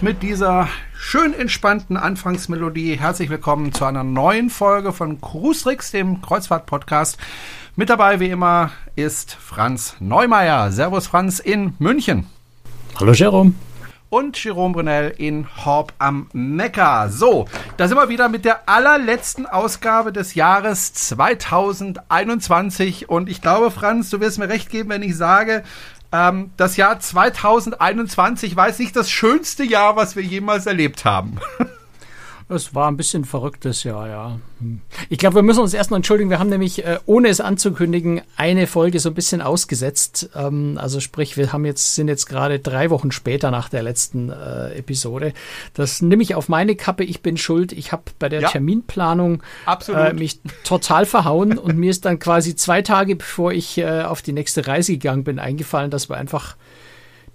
[0.00, 6.22] Und mit dieser schön entspannten Anfangsmelodie herzlich willkommen zu einer neuen Folge von Cruistrix, dem
[6.22, 7.18] Kreuzfahrt-Podcast.
[7.76, 10.72] Mit dabei wie immer ist Franz Neumeier.
[10.72, 12.26] Servus Franz in München.
[12.98, 13.52] Hallo Jerome
[14.08, 17.10] und Jerome Brunel in Horb am Neckar.
[17.10, 17.46] So,
[17.76, 24.08] da sind wir wieder mit der allerletzten Ausgabe des Jahres 2021 und ich glaube, Franz,
[24.08, 25.62] du wirst mir recht geben, wenn ich sage,
[26.12, 31.38] ähm, das Jahr 2021 war jetzt nicht das schönste Jahr, was wir jemals erlebt haben.
[32.52, 34.40] Es war ein bisschen verrücktes Jahr, ja.
[35.08, 36.30] Ich glaube, wir müssen uns erstmal entschuldigen.
[36.30, 40.30] Wir haben nämlich, äh, ohne es anzukündigen, eine Folge so ein bisschen ausgesetzt.
[40.34, 44.30] Ähm, also sprich, wir haben jetzt, sind jetzt gerade drei Wochen später nach der letzten
[44.30, 45.32] äh, Episode.
[45.74, 47.04] Das nehme ich auf meine Kappe.
[47.04, 47.72] Ich bin schuld.
[47.72, 49.44] Ich habe bei der ja, Terminplanung
[49.88, 54.22] äh, mich total verhauen und mir ist dann quasi zwei Tage bevor ich äh, auf
[54.22, 56.56] die nächste Reise gegangen bin, eingefallen, dass wir einfach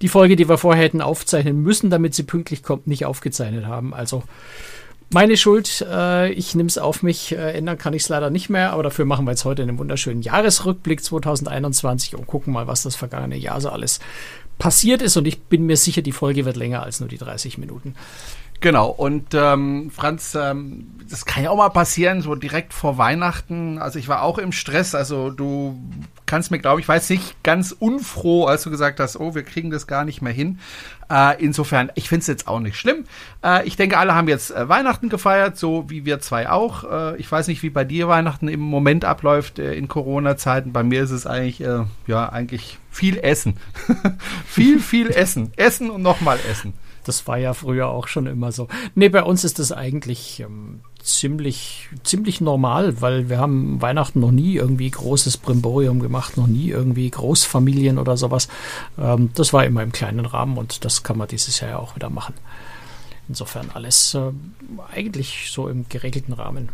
[0.01, 3.93] die Folge, die wir vorher hätten aufzeichnen müssen, damit sie pünktlich kommt, nicht aufgezeichnet haben.
[3.93, 4.23] Also
[5.11, 8.49] meine Schuld, äh, ich nehme es auf mich, äh, ändern kann ich es leider nicht
[8.49, 12.83] mehr, aber dafür machen wir jetzt heute einen wunderschönen Jahresrückblick 2021 und gucken mal, was
[12.83, 13.99] das vergangene Jahr so alles
[14.57, 15.17] passiert ist.
[15.17, 17.95] Und ich bin mir sicher, die Folge wird länger als nur die 30 Minuten.
[18.61, 23.77] Genau, und ähm, Franz, ähm, das kann ja auch mal passieren, so direkt vor Weihnachten.
[23.77, 25.79] Also ich war auch im Stress, also du
[26.25, 29.69] kannst mir, glaube ich, weiß nicht, ganz unfroh, als du gesagt hast, oh, wir kriegen
[29.69, 30.59] das gar nicht mehr hin.
[31.11, 33.05] Äh, insofern, ich finde es jetzt auch nicht schlimm.
[33.43, 36.83] Äh, ich denke, alle haben jetzt äh, Weihnachten gefeiert, so wie wir zwei auch.
[36.83, 40.73] Äh, ich weiß nicht, wie bei dir Weihnachten im Moment abläuft äh, in Corona-Zeiten.
[40.73, 43.57] Bei mir ist es eigentlich, äh, ja, eigentlich viel Essen.
[44.47, 45.51] viel, viel Essen.
[45.55, 46.73] Essen und nochmal Essen.
[47.05, 48.67] Das war ja früher auch schon immer so.
[48.95, 54.31] Nee, bei uns ist das eigentlich ähm, ziemlich, ziemlich normal, weil wir haben Weihnachten noch
[54.31, 58.47] nie irgendwie großes Brimborium gemacht, noch nie irgendwie Großfamilien oder sowas.
[58.97, 61.95] Ähm, das war immer im kleinen Rahmen und das kann man dieses Jahr ja auch
[61.95, 62.33] wieder machen.
[63.27, 64.31] Insofern alles äh,
[64.93, 66.69] eigentlich so im geregelten Rahmen.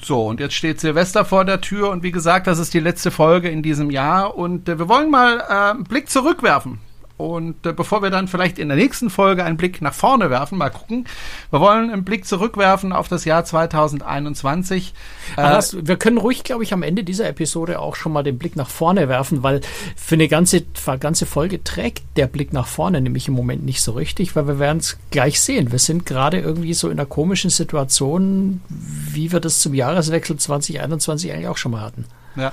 [0.00, 3.12] So, und jetzt steht Silvester vor der Tür und wie gesagt, das ist die letzte
[3.12, 6.78] Folge in diesem Jahr und äh, wir wollen mal äh, einen Blick zurückwerfen.
[7.16, 10.58] Und äh, bevor wir dann vielleicht in der nächsten Folge einen Blick nach vorne werfen,
[10.58, 11.06] mal gucken.
[11.50, 14.94] Wir wollen einen Blick zurückwerfen auf das Jahr 2021.
[15.36, 18.38] Äh, das, wir können ruhig, glaube ich, am Ende dieser Episode auch schon mal den
[18.38, 19.60] Blick nach vorne werfen, weil
[19.96, 23.64] für eine ganze, für eine ganze Folge trägt der Blick nach vorne nämlich im Moment
[23.64, 25.72] nicht so richtig, weil wir werden es gleich sehen.
[25.72, 31.32] Wir sind gerade irgendwie so in einer komischen Situation, wie wir das zum Jahreswechsel 2021
[31.32, 32.06] eigentlich auch schon mal hatten.
[32.36, 32.52] Ja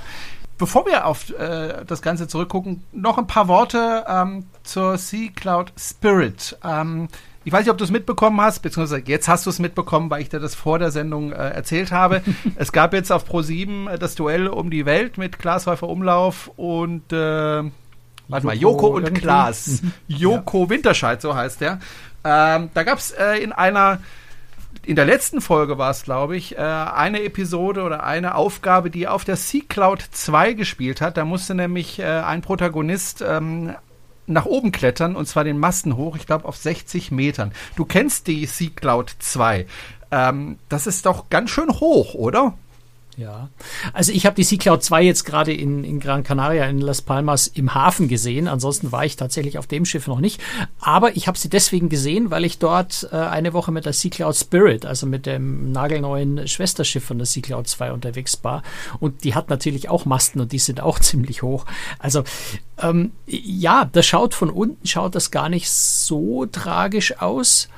[0.60, 5.72] bevor wir auf äh, das Ganze zurückgucken, noch ein paar Worte ähm, zur Sea Cloud
[5.76, 6.56] Spirit.
[6.62, 7.08] Ähm,
[7.44, 10.20] ich weiß nicht, ob du es mitbekommen hast, beziehungsweise jetzt hast du es mitbekommen, weil
[10.20, 12.22] ich dir das vor der Sendung äh, erzählt habe.
[12.56, 16.50] es gab jetzt auf Pro7 äh, das Duell um die Welt mit Klaas Häufer Umlauf
[16.56, 17.16] und äh,
[18.28, 19.22] warte mal, Joko und irgendwie?
[19.22, 19.80] Klaas.
[20.08, 20.70] Joko ja.
[20.70, 21.80] Winterscheid, so heißt der.
[22.22, 23.98] Ähm, da gab es äh, in einer
[24.84, 29.08] in der letzten Folge war es, glaube ich, äh, eine Episode oder eine Aufgabe, die
[29.08, 31.16] auf der Sea Cloud 2 gespielt hat.
[31.16, 33.74] Da musste nämlich äh, ein Protagonist ähm,
[34.26, 37.52] nach oben klettern und zwar den Masten hoch, ich glaube auf 60 Metern.
[37.76, 39.66] Du kennst die Sea Cloud 2.
[40.10, 42.54] Ähm, das ist doch ganz schön hoch, oder?
[43.20, 43.50] Ja,
[43.92, 47.02] also ich habe die Sea Cloud 2 jetzt gerade in, in Gran Canaria in Las
[47.02, 48.48] Palmas im Hafen gesehen.
[48.48, 50.40] Ansonsten war ich tatsächlich auf dem Schiff noch nicht.
[50.80, 54.10] Aber ich habe sie deswegen gesehen, weil ich dort äh, eine Woche mit der Sea
[54.10, 58.62] Cloud Spirit, also mit dem nagelneuen Schwesterschiff von der Sea Cloud 2 unterwegs war.
[59.00, 61.66] Und die hat natürlich auch Masten und die sind auch ziemlich hoch.
[61.98, 62.24] Also
[62.78, 67.68] ähm, ja, das schaut von unten, schaut das gar nicht so tragisch aus.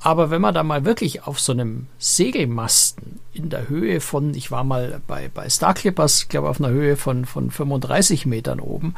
[0.00, 4.50] Aber wenn man da mal wirklich auf so einem Segelmasten in der Höhe von, ich
[4.50, 8.60] war mal bei, bei Star Clippers, ich glaube auf einer Höhe von, von 35 Metern
[8.60, 8.94] oben,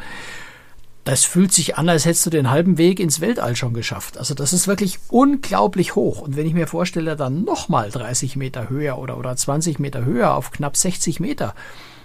[1.05, 4.19] das fühlt sich an, als hättest du den halben Weg ins Weltall schon geschafft.
[4.19, 6.21] Also das ist wirklich unglaublich hoch.
[6.21, 10.35] Und wenn ich mir vorstelle, dann nochmal 30 Meter höher oder, oder 20 Meter höher
[10.35, 11.55] auf knapp 60 Meter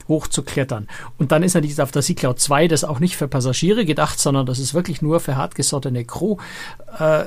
[0.08, 0.88] hoch zu klettern.
[1.18, 4.20] Und dann ist natürlich auf der Sea Cloud 2 das auch nicht für Passagiere gedacht,
[4.20, 6.38] sondern das ist wirklich nur für hartgesottene Crew.
[6.98, 7.26] Äh,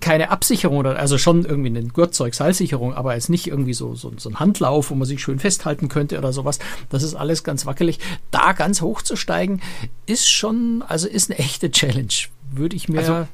[0.00, 4.28] keine Absicherung oder also schon irgendwie eine Gurtzeug-Seilsicherung, aber jetzt nicht irgendwie so, so, so
[4.28, 6.58] ein Handlauf, wo man sich schön festhalten könnte oder sowas.
[6.90, 7.98] Das ist alles ganz wackelig.
[8.30, 9.60] Da ganz hoch zu steigen,
[10.06, 12.12] ist schon, also ist eine echte Challenge.
[12.52, 12.98] Würde ich mir.
[12.98, 13.26] Also,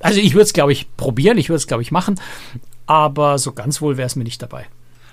[0.00, 2.20] also ich würde es, glaube ich, probieren, ich würde es, glaube ich, machen,
[2.86, 4.66] aber so ganz wohl wäre es mir nicht dabei.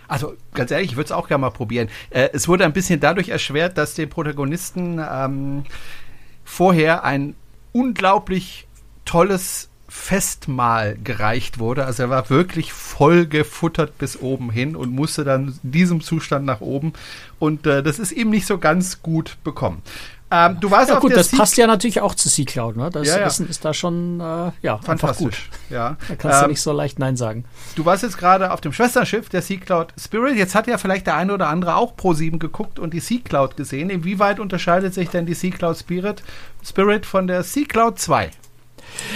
[0.08, 1.90] Also ganz ehrlich, ich würde es auch gerne mal probieren.
[2.12, 5.64] Äh, es wurde ein bisschen dadurch erschwert, dass dem Protagonisten ähm,
[6.44, 7.36] vorher ein
[7.72, 8.68] unglaublich
[9.04, 11.86] tolles Festmahl gereicht wurde.
[11.86, 16.46] Also er war wirklich voll gefuttert bis oben hin und musste dann in diesem Zustand
[16.46, 16.94] nach oben.
[17.40, 19.82] Und äh, das ist ihm nicht so ganz gut bekommen.
[20.30, 22.76] Ähm, du warst ja, gut, das Sea passt ja natürlich auch zu Sea Cloud.
[22.76, 22.90] Ne?
[22.92, 23.26] Das Ja, ja.
[23.26, 24.24] Essen ist da schon äh,
[24.62, 25.50] ja, einfach Fantastisch.
[25.50, 25.60] gut.
[25.72, 25.98] Ja.
[26.08, 27.46] Da kannst du Ähm, nicht so leicht Nein sagen.
[27.76, 30.36] Du warst jetzt gerade auf dem Schwesterschiff der Sea Cloud Spirit.
[30.36, 33.20] Jetzt hat ja vielleicht der eine oder andere auch Pro 7 geguckt und die Sea
[33.24, 33.90] Cloud gesehen.
[33.90, 36.22] Inwieweit unterscheidet sich denn die Sea Cloud Spirit,
[36.64, 38.30] Spirit von der Sea Cloud 2?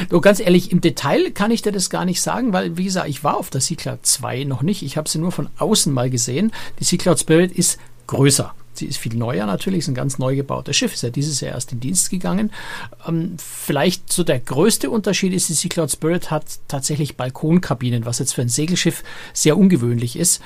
[0.10, 3.10] Du, ganz ehrlich, im Detail kann ich dir das gar nicht sagen, weil, wie gesagt,
[3.10, 4.84] ich war auf der Sea Cloud 2 noch nicht.
[4.84, 6.52] Ich habe sie nur von außen mal gesehen.
[6.80, 8.54] Die Sea Cloud Spirit ist größer.
[8.74, 11.54] Sie ist viel neuer natürlich, ist ein ganz neu gebautes Schiff, ist ja dieses Jahr
[11.54, 12.52] erst in Dienst gegangen.
[13.08, 18.20] Ähm, vielleicht so der größte Unterschied ist, die Sea Cloud Spirit hat tatsächlich Balkonkabinen, was
[18.20, 20.42] jetzt für ein Segelschiff sehr ungewöhnlich ist.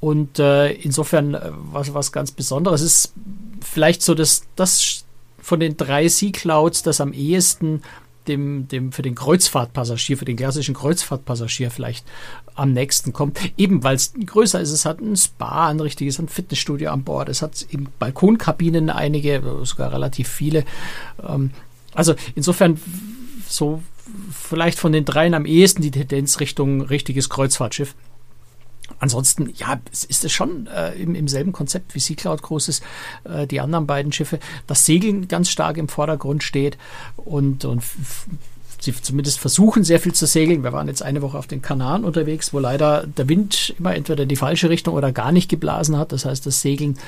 [0.00, 3.12] Und äh, insofern äh, was, was ganz Besonderes ist,
[3.64, 5.04] vielleicht so das, das
[5.38, 7.82] von den drei Sea Clouds, das am ehesten
[8.28, 12.06] dem, dem für den Kreuzfahrtpassagier, für den klassischen Kreuzfahrtpassagier vielleicht
[12.54, 13.38] am nächsten kommt.
[13.56, 17.28] Eben weil es größer ist, es hat ein Spa, ein richtiges, ein Fitnessstudio an Bord,
[17.28, 20.64] es hat eben Balkonkabinen, einige, sogar relativ viele.
[21.26, 21.50] Ähm,
[21.94, 22.80] also insofern
[23.48, 23.82] so
[24.30, 27.94] vielleicht von den dreien am ehesten die Tendenz Richtung richtiges Kreuzfahrtschiff.
[28.98, 32.80] Ansonsten, ja, ist es schon äh, im, im selben Konzept wie Sea Cloud Großes,
[33.24, 34.38] äh, die anderen beiden Schiffe.
[34.66, 36.78] Das Segeln ganz stark im Vordergrund steht
[37.16, 37.82] und, und
[38.80, 40.62] sie zumindest versuchen sehr viel zu segeln.
[40.62, 44.22] Wir waren jetzt eine Woche auf den Kanaren unterwegs, wo leider der Wind immer entweder
[44.22, 46.12] in die falsche Richtung oder gar nicht geblasen hat.
[46.12, 46.98] Das heißt, das Segeln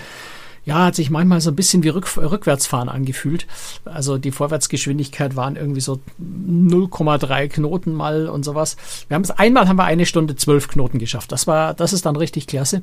[0.69, 3.47] ja, hat sich manchmal so ein bisschen wie Rück, Rückwärtsfahren angefühlt.
[3.87, 8.77] Also die Vorwärtsgeschwindigkeit waren irgendwie so 0,3 Knoten mal und sowas.
[9.09, 11.33] Wir haben es einmal haben wir eine Stunde zwölf Knoten geschafft.
[11.33, 12.83] Das war, das ist dann richtig klasse.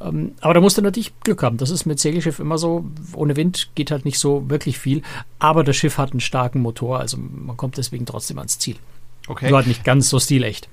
[0.00, 1.58] Ähm, aber da musst du natürlich Glück haben.
[1.58, 2.86] Das ist mit Segelschiff immer so.
[3.14, 5.02] Ohne Wind geht halt nicht so wirklich viel.
[5.38, 8.78] Aber das Schiff hat einen starken Motor, also man kommt deswegen trotzdem ans Ziel.
[9.28, 9.48] Okay.
[9.48, 10.68] Nur halt nicht ganz so stilecht.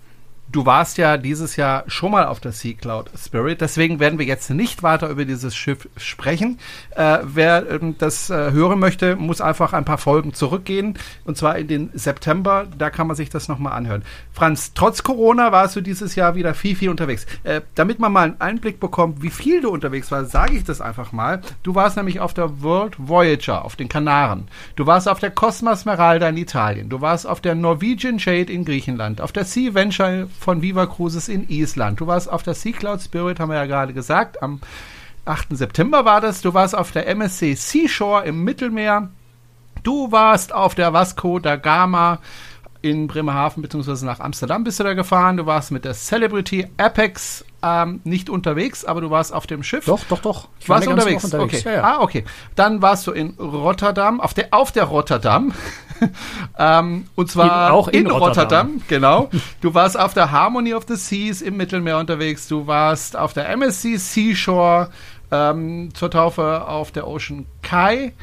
[0.51, 4.25] Du warst ja dieses Jahr schon mal auf der Sea Cloud Spirit, deswegen werden wir
[4.25, 6.57] jetzt nicht weiter über dieses Schiff sprechen.
[6.96, 11.60] Äh, wer ähm, das äh, hören möchte, muss einfach ein paar Folgen zurückgehen, und zwar
[11.60, 14.01] in den September, da kann man sich das nochmal anhören.
[14.31, 17.28] Franz, trotz Corona warst du dieses Jahr wieder viel, viel unterwegs.
[17.44, 20.81] Äh, damit man mal einen Einblick bekommt, wie viel du unterwegs warst, sage ich das
[20.81, 21.42] einfach mal.
[21.62, 24.48] Du warst nämlich auf der World Voyager auf den Kanaren.
[24.75, 26.90] Du warst auf der Cosma Smeralda in Italien.
[26.90, 29.22] Du warst auf der Norwegian Jade in Griechenland.
[29.22, 32.00] Auf der Sea Venture von Viva Cruises in Island.
[32.00, 34.62] Du warst auf der Sea Cloud Spirit, haben wir ja gerade gesagt, am
[35.25, 35.50] 8.
[35.51, 36.41] September war das.
[36.41, 39.09] Du warst auf der MSC Seashore im Mittelmeer.
[39.83, 42.19] Du warst auf der Vasco da Gama
[42.81, 44.06] in Bremerhaven bzw.
[44.06, 45.38] nach Amsterdam bist du da gefahren.
[45.38, 49.85] Du warst mit der Celebrity Apex ähm, nicht unterwegs, aber du warst auf dem Schiff.
[49.85, 50.47] Doch, doch, doch.
[50.59, 51.23] Ich warst war unterwegs.
[51.23, 51.59] Unterwegs.
[51.59, 51.69] Okay.
[51.69, 51.83] Ja, ja.
[51.83, 52.23] Ah, okay.
[52.56, 55.53] Dann warst du in Rotterdam, auf der, auf der Rotterdam.
[56.57, 58.67] ähm, und zwar In- auch in Rotterdam.
[58.67, 58.81] Rotterdam.
[58.88, 59.29] genau.
[59.61, 62.47] Du warst auf der Harmony of the Seas im Mittelmeer unterwegs.
[62.47, 64.89] Du warst auf der MSC Seashore
[65.31, 68.13] ähm, zur Taufe auf der Ocean Kai.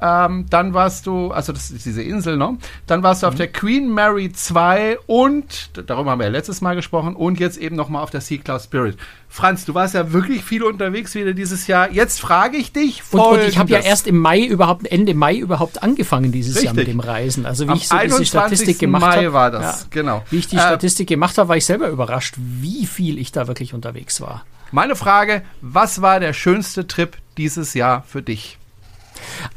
[0.00, 2.58] Ähm, dann warst du, also das ist diese Insel, ne?
[2.86, 6.74] Dann warst du auf der Queen Mary 2 und, darüber haben wir ja letztes Mal
[6.74, 8.96] gesprochen, und jetzt eben nochmal auf der Sea Cloud Spirit.
[9.28, 11.90] Franz, du warst ja wirklich viel unterwegs wieder dieses Jahr.
[11.90, 15.36] Jetzt frage ich dich Und, und ich habe ja erst im Mai überhaupt, Ende Mai
[15.36, 16.94] überhaupt angefangen dieses Jahr mit Richtig.
[16.94, 17.46] dem Reisen.
[17.46, 18.28] Also wie Am ich so diese 21.
[18.28, 19.32] Statistik gemacht Mai habe.
[19.32, 20.22] war das, genau.
[20.30, 23.48] Wie ich die Äh, Statistik gemacht habe, war ich selber überrascht, wie viel ich da
[23.48, 24.44] wirklich unterwegs war.
[24.70, 28.58] Meine Frage, was war der schönste Trip dieses Jahr für dich?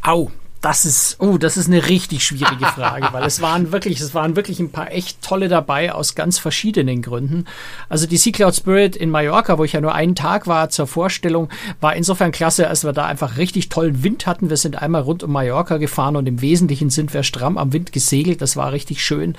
[0.02, 4.14] Au, das ist, oh, das ist eine richtig schwierige Frage, weil es waren wirklich, es
[4.14, 7.46] waren wirklich ein paar echt tolle dabei aus ganz verschiedenen Gründen.
[7.90, 10.88] Also die Sea Cloud Spirit in Mallorca, wo ich ja nur einen Tag war zur
[10.88, 11.50] Vorstellung,
[11.80, 14.50] war insofern klasse, als wir da einfach richtig tollen Wind hatten.
[14.50, 17.92] Wir sind einmal rund um Mallorca gefahren und im Wesentlichen sind wir stramm am Wind
[17.92, 18.42] gesegelt.
[18.42, 19.36] Das war richtig schön.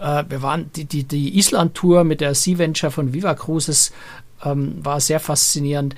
[0.00, 3.92] Äh, wir waren die, die, die Island-Tour mit der Sea Venture von Viva Cruises
[4.44, 5.94] ähm, war sehr faszinierend.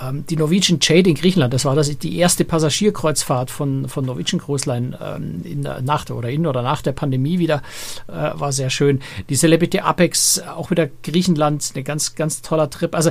[0.00, 4.40] Ähm, die Norwegian Jade in Griechenland, das war das, die erste Passagierkreuzfahrt von, von Norwegian
[4.40, 7.62] Cruise Line ähm, in der, nach der, oder in oder nach der Pandemie wieder,
[8.08, 9.00] äh, war sehr schön.
[9.28, 12.94] Die Celebrity Apex, auch wieder Griechenland, eine ganz, ganz toller Trip.
[12.94, 13.10] Also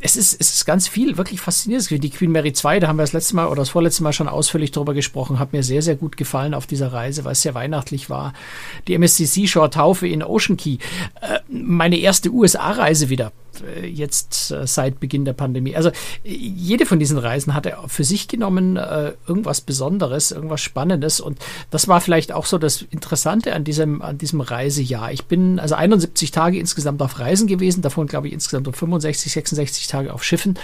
[0.00, 1.90] es ist, es ist ganz viel, wirklich faszinierend.
[1.90, 4.28] Die Queen Mary 2, da haben wir das letzte Mal oder das vorletzte Mal schon
[4.28, 7.54] ausführlich drüber gesprochen, hat mir sehr, sehr gut gefallen auf dieser Reise, weil es sehr
[7.54, 8.32] weihnachtlich war.
[8.86, 10.78] Die MSC Seashore Taufe in Ocean Key,
[11.20, 13.47] äh, meine erste USA-Reise wieder, äh,
[13.86, 15.76] jetzt äh, seit Beginn der Pandemie.
[15.76, 15.92] Also äh,
[16.24, 21.38] jede von diesen Reisen hatte für sich genommen äh, irgendwas Besonderes, irgendwas Spannendes und
[21.70, 25.12] das war vielleicht auch so das Interessante an diesem, an diesem Reisejahr.
[25.12, 29.32] Ich bin also 71 Tage insgesamt auf Reisen gewesen, davon glaube ich insgesamt um 65,
[29.32, 30.58] 66 Tage auf Schiffen.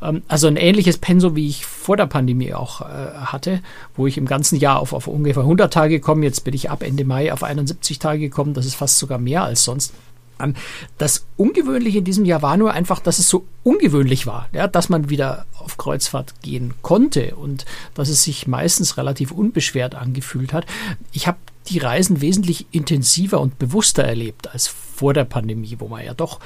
[0.00, 3.60] Ähm, also ein ähnliches Pensum, wie ich vor der Pandemie auch äh, hatte,
[3.96, 6.22] wo ich im ganzen Jahr auf, auf ungefähr 100 Tage gekommen.
[6.22, 8.54] Jetzt bin ich ab Ende Mai auf 71 Tage gekommen.
[8.54, 9.92] Das ist fast sogar mehr als sonst.
[10.40, 10.54] Ähm,
[10.98, 14.88] das Ungewöhnliche in diesem Jahr war nur einfach, dass es so ungewöhnlich war, ja, dass
[14.88, 17.64] man wieder auf Kreuzfahrt gehen konnte und
[17.94, 20.66] dass es sich meistens relativ unbeschwert angefühlt hat.
[21.12, 21.38] Ich habe
[21.68, 26.38] die Reisen wesentlich intensiver und bewusster erlebt als vor der Pandemie, wo man ja doch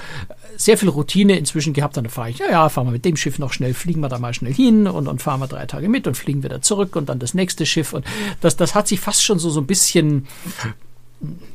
[0.57, 2.05] sehr viel Routine inzwischen gehabt hat.
[2.05, 4.19] Dann fahre ich, ja, ja, fahren wir mit dem Schiff noch schnell, fliegen wir da
[4.19, 7.09] mal schnell hin und dann fahren wir drei Tage mit und fliegen wieder zurück und
[7.09, 7.93] dann das nächste Schiff.
[7.93, 8.07] Und
[8.41, 10.27] das, das hat sich fast schon so, so ein bisschen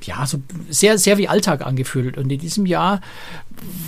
[0.03, 0.39] ja, so
[0.69, 2.17] sehr, sehr wie Alltag angefühlt.
[2.17, 2.99] Und in diesem Jahr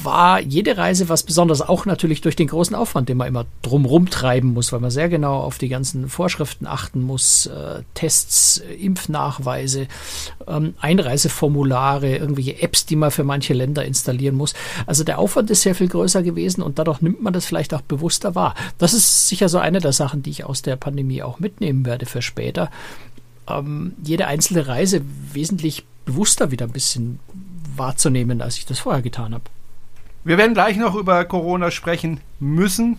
[0.04, 4.10] war jede Reise was Besonderes, auch natürlich durch den großen Aufwand, den man immer drumrum
[4.10, 9.88] treiben muss, weil man sehr genau auf die ganzen Vorschriften achten muss, äh, Tests, Impfnachweise,
[10.48, 14.54] ähm, Einreiseformulare, irgendwelche Apps, die man für manche Länder installieren muss.
[14.86, 17.82] Also der Aufwand ist sehr viel größer gewesen und dadurch nimmt man das vielleicht auch
[17.82, 18.56] bewusster wahr.
[18.78, 22.06] Das ist sicher so eine der Sachen, die ich aus der Pandemie auch mitnehmen werde
[22.06, 22.70] für später
[23.48, 25.02] ähm, jede einzelne Reise
[25.34, 27.20] wesentlich bewusster wieder ein bisschen
[27.76, 29.44] wahrzunehmen, als ich das vorher getan habe.
[30.24, 32.98] Wir werden gleich noch über Corona sprechen müssen.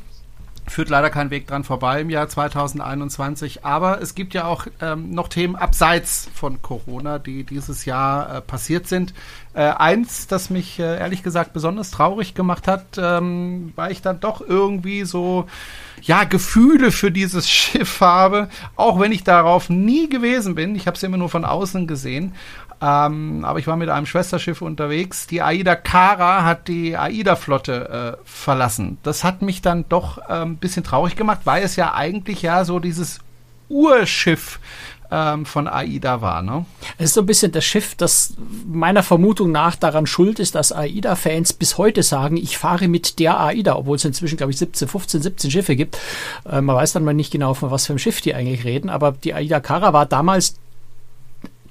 [0.69, 3.65] Führt leider kein Weg dran vorbei im Jahr 2021.
[3.65, 8.41] Aber es gibt ja auch ähm, noch Themen abseits von Corona, die dieses Jahr äh,
[8.41, 9.15] passiert sind.
[9.55, 14.21] Äh, eins, das mich äh, ehrlich gesagt besonders traurig gemacht hat, ähm, weil ich dann
[14.21, 15.47] doch irgendwie so
[16.03, 20.75] ja, Gefühle für dieses Schiff habe, auch wenn ich darauf nie gewesen bin.
[20.75, 22.35] Ich habe es immer nur von außen gesehen.
[22.81, 25.27] Ähm, aber ich war mit einem Schwesterschiff unterwegs.
[25.27, 28.99] Die Aida Kara hat die Aida-Flotte äh, verlassen.
[29.03, 32.65] Das hat mich dann doch äh, ein bisschen traurig gemacht, weil es ja eigentlich ja
[32.65, 33.21] so dieses
[33.69, 34.61] Urschiff
[35.11, 36.43] ähm, von AIDA war.
[36.43, 36.67] Ne?
[36.99, 38.35] Es ist so ein bisschen das Schiff, das
[38.67, 43.41] meiner Vermutung nach daran schuld ist, dass AIDA-Fans bis heute sagen, ich fahre mit der
[43.41, 45.99] AIDA, obwohl es inzwischen, glaube ich, 17, 15, 17 Schiffe gibt.
[46.51, 48.91] Äh, man weiß dann mal nicht genau, von was für einem Schiff die eigentlich reden,
[48.91, 50.57] aber die AIDA Kara war damals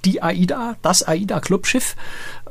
[0.06, 1.96] die AIDA, das AIDA Clubschiff,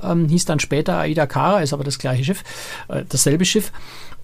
[0.04, 2.44] ähm, hieß dann später AIDA Kara, ist aber das gleiche Schiff,
[2.90, 3.72] äh, dasselbe Schiff.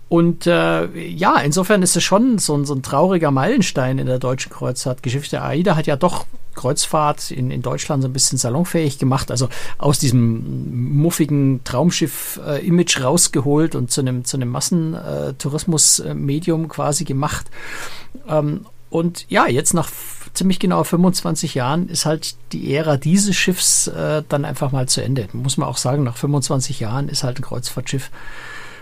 [0.10, 4.20] Und äh, ja, insofern ist es schon so ein, so ein trauriger Meilenstein in der
[4.20, 5.42] deutschen Kreuzfahrtgeschichte.
[5.42, 9.48] AIDA hat ja doch Kreuzfahrt in, in Deutschland so ein bisschen salonfähig gemacht, also
[9.78, 17.46] aus diesem muffigen Traumschiff-Image äh, rausgeholt und zu einem, zu einem Massentourismus-Medium quasi gemacht.
[18.28, 19.90] Ähm, und ja, jetzt nach
[20.34, 25.02] ziemlich genau 25 Jahren ist halt die Ära dieses Schiffs äh, dann einfach mal zu
[25.04, 25.28] Ende.
[25.34, 28.10] Muss man auch sagen, nach 25 Jahren ist halt ein Kreuzfahrtschiff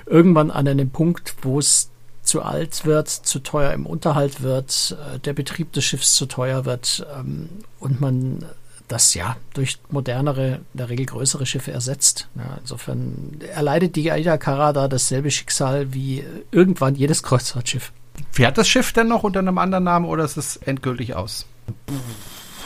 [0.06, 1.90] irgendwann an einem Punkt, wo es
[2.24, 6.66] zu alt wird, zu teuer im Unterhalt wird, äh, der Betrieb des Schiffs zu teuer
[6.66, 8.46] wird ähm, und man
[8.88, 12.28] das ja durch modernere, in der Regel größere Schiffe ersetzt.
[12.36, 17.92] Ja, insofern erleidet die Aida Carada dasselbe Schicksal wie irgendwann jedes Kreuzfahrtschiff.
[18.32, 21.46] Fährt das Schiff denn noch unter einem anderen Namen oder ist es endgültig aus?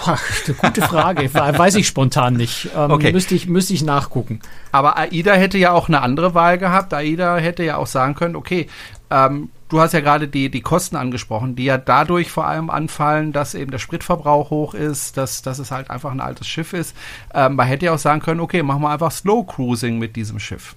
[0.05, 1.33] Ach, eine gute Frage.
[1.33, 2.69] Weiß ich spontan nicht.
[2.75, 3.11] Ähm, okay.
[3.11, 4.41] müsste, ich, müsste ich nachgucken.
[4.71, 6.93] Aber AIDA hätte ja auch eine andere Wahl gehabt.
[6.93, 8.67] AIDA hätte ja auch sagen können, okay,
[9.09, 13.31] ähm, du hast ja gerade die, die Kosten angesprochen, die ja dadurch vor allem anfallen,
[13.31, 16.95] dass eben der Spritverbrauch hoch ist, dass, dass es halt einfach ein altes Schiff ist.
[17.33, 20.39] Ähm, man hätte ja auch sagen können, okay, machen wir einfach Slow Cruising mit diesem
[20.39, 20.75] Schiff.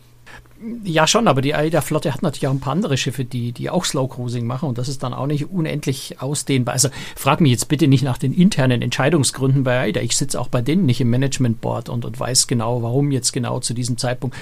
[0.85, 3.85] Ja, schon, aber die AIDA-Flotte hat natürlich auch ein paar andere Schiffe, die, die auch
[3.85, 6.73] Slow Cruising machen und das ist dann auch nicht unendlich ausdehnbar.
[6.73, 10.01] Also frag mich jetzt bitte nicht nach den internen Entscheidungsgründen bei AIDA.
[10.01, 13.35] Ich sitze auch bei denen nicht im Management Board und, und weiß genau, warum jetzt
[13.35, 14.35] genau zu diesem Zeitpunkt.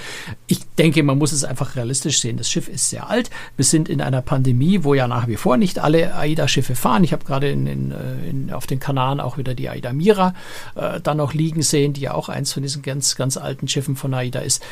[0.46, 2.36] Ich denke, man muss es einfach realistisch sehen.
[2.36, 3.30] Das Schiff ist sehr alt.
[3.56, 7.02] Wir sind in einer Pandemie, wo ja nach wie vor nicht alle AIDA-Schiffe fahren.
[7.02, 10.34] Ich habe gerade in, in, äh, in, auf den Kanaren auch wieder die AIDA Mira
[10.76, 13.96] äh, dann noch liegen sehen, die ja auch eins von diesen ganz, ganz alten Schiffen
[13.96, 14.62] von AIDA ist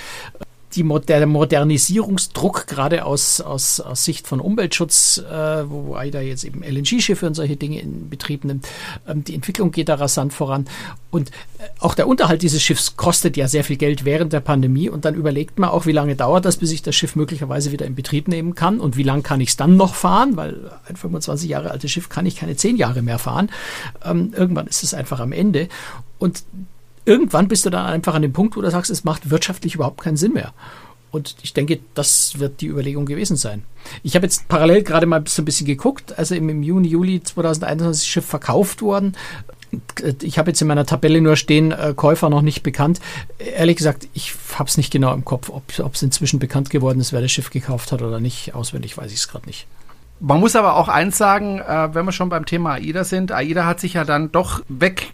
[0.74, 6.62] die der Modernisierungsdruck, gerade aus, aus, aus Sicht von Umweltschutz, äh, wo AIDA jetzt eben
[6.62, 8.66] LNG-Schiffe und solche Dinge in Betrieb nimmt,
[9.06, 10.66] ähm, die Entwicklung geht da rasant voran.
[11.10, 14.88] Und äh, auch der Unterhalt dieses Schiffs kostet ja sehr viel Geld während der Pandemie.
[14.88, 17.86] Und dann überlegt man auch, wie lange dauert das, bis ich das Schiff möglicherweise wieder
[17.86, 20.96] in Betrieb nehmen kann und wie lange kann ich es dann noch fahren, weil ein
[20.96, 23.50] 25 Jahre altes Schiff kann ich keine 10 Jahre mehr fahren.
[24.04, 25.68] Ähm, irgendwann ist es einfach am Ende.
[26.18, 26.44] Und
[27.04, 30.02] irgendwann bist du dann einfach an dem Punkt, wo du sagst, es macht wirtschaftlich überhaupt
[30.02, 30.52] keinen Sinn mehr.
[31.12, 33.64] Und ich denke, das wird die Überlegung gewesen sein.
[34.02, 36.18] Ich habe jetzt parallel gerade mal so ein bisschen geguckt.
[36.18, 39.14] Also im Juni, Juli 2021 ist das Schiff verkauft worden.
[40.22, 43.00] Ich habe jetzt in meiner Tabelle nur stehen, äh, Käufer noch nicht bekannt.
[43.38, 47.12] Ehrlich gesagt, ich habe es nicht genau im Kopf, ob es inzwischen bekannt geworden ist,
[47.12, 48.54] wer das Schiff gekauft hat oder nicht.
[48.54, 49.66] Auswendig weiß ich es gerade nicht.
[50.18, 53.66] Man muss aber auch eins sagen, äh, wenn wir schon beim Thema AIDA sind, AIDA
[53.66, 55.12] hat sich ja dann doch weg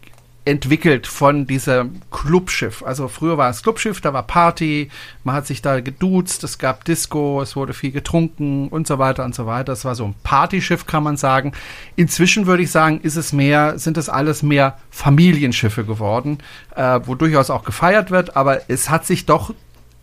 [0.49, 2.83] entwickelt von diesem Clubschiff.
[2.83, 4.89] Also früher war es Clubschiff, da war Party,
[5.23, 9.27] man hat sich da geduzt, es gab Disco, es wurde viel getrunken und so weiter
[9.27, 9.73] und so weiter.
[9.73, 11.53] Das war so ein Partyschiff, kann man sagen.
[11.97, 16.39] Inzwischen würde ich sagen, ist es mehr, sind es alles mehr Familienschiffe geworden,
[16.75, 19.53] äh, wo durchaus auch gefeiert wird, aber es hat sich doch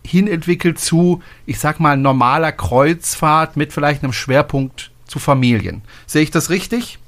[0.04, 5.82] hinentwickelt zu, ich sag mal, normaler Kreuzfahrt mit vielleicht einem Schwerpunkt zu Familien.
[6.06, 7.00] Sehe ich das richtig?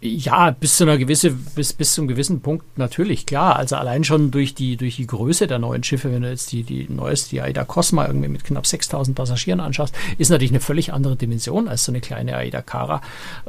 [0.00, 3.56] Ja, bis zu einer gewisse, bis, bis zu einem gewissen Punkt natürlich, klar.
[3.56, 6.62] Also allein schon durch die, durch die Größe der neuen Schiffe, wenn du jetzt die,
[6.62, 10.92] die neueste, die AIDA Cosma irgendwie mit knapp 6000 Passagieren anschaust, ist natürlich eine völlig
[10.92, 13.00] andere Dimension als so eine kleine AIDA Cara.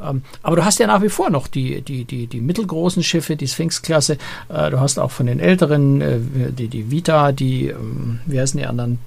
[0.01, 3.35] Ähm, aber du hast ja nach wie vor noch die, die, die, die mittelgroßen Schiffe,
[3.35, 4.17] die Sphinx-Klasse.
[4.49, 6.19] Äh, du hast auch von den älteren, äh,
[6.51, 8.99] die, die Vita, die, ähm, wie heißen die anderen?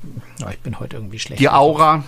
[0.43, 1.41] Oh, ich bin heute irgendwie schlecht.
[1.41, 2.05] Die Aura.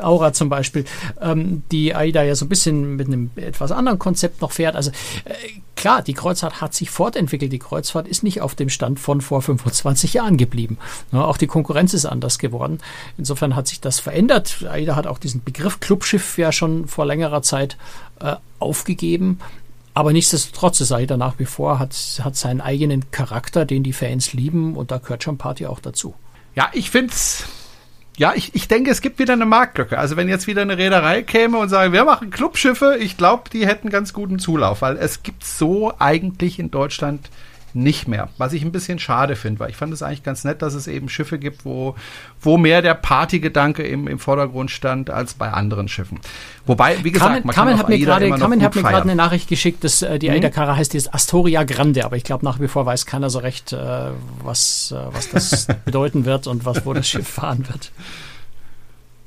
[0.00, 0.84] Aura zum Beispiel,
[1.20, 4.76] ähm, die AIDA ja so ein bisschen mit einem etwas anderen Konzept noch fährt.
[4.76, 4.90] Also
[5.24, 5.34] äh,
[5.76, 7.52] klar, die Kreuzfahrt hat sich fortentwickelt.
[7.52, 10.78] Die Kreuzfahrt ist nicht auf dem Stand von vor 25 Jahren geblieben.
[11.12, 12.78] Ja, auch die Konkurrenz ist anders geworden.
[13.16, 14.64] Insofern hat sich das verändert.
[14.68, 17.76] AIDA hat auch diesen Begriff Clubschiff ja schon vor längerer Zeit
[18.20, 19.40] äh, aufgegeben.
[19.94, 24.32] Aber nichtsdestotrotz ist AIDA nach wie vor, hat, hat seinen eigenen Charakter, den die Fans
[24.32, 26.14] lieben und da gehört schon Party auch dazu.
[26.54, 27.44] Ja, ich finde es
[28.20, 29.96] ja, ich, ich denke, es gibt wieder eine Marktlücke.
[29.96, 33.66] Also wenn jetzt wieder eine Reederei käme und sagen, wir machen Clubschiffe, ich glaube, die
[33.66, 37.30] hätten ganz guten Zulauf, weil es gibt so eigentlich in Deutschland
[37.74, 38.28] nicht mehr.
[38.38, 40.86] Was ich ein bisschen schade finde, weil ich fand es eigentlich ganz nett, dass es
[40.86, 41.94] eben Schiffe gibt, wo,
[42.40, 46.20] wo mehr der Partygedanke im, im Vordergrund stand als bei anderen Schiffen.
[46.66, 49.48] Wobei, wie gesagt, Carmen, man Carmen hat mir gerade Carmen hat mir gerade eine Nachricht
[49.48, 50.36] geschickt, dass äh, die mhm.
[50.36, 53.38] Aida Cara heißt jetzt Astoria Grande, aber ich glaube nach wie vor weiß keiner so
[53.38, 54.10] recht, äh,
[54.42, 57.92] was, äh, was das bedeuten wird und was wo das Schiff fahren wird.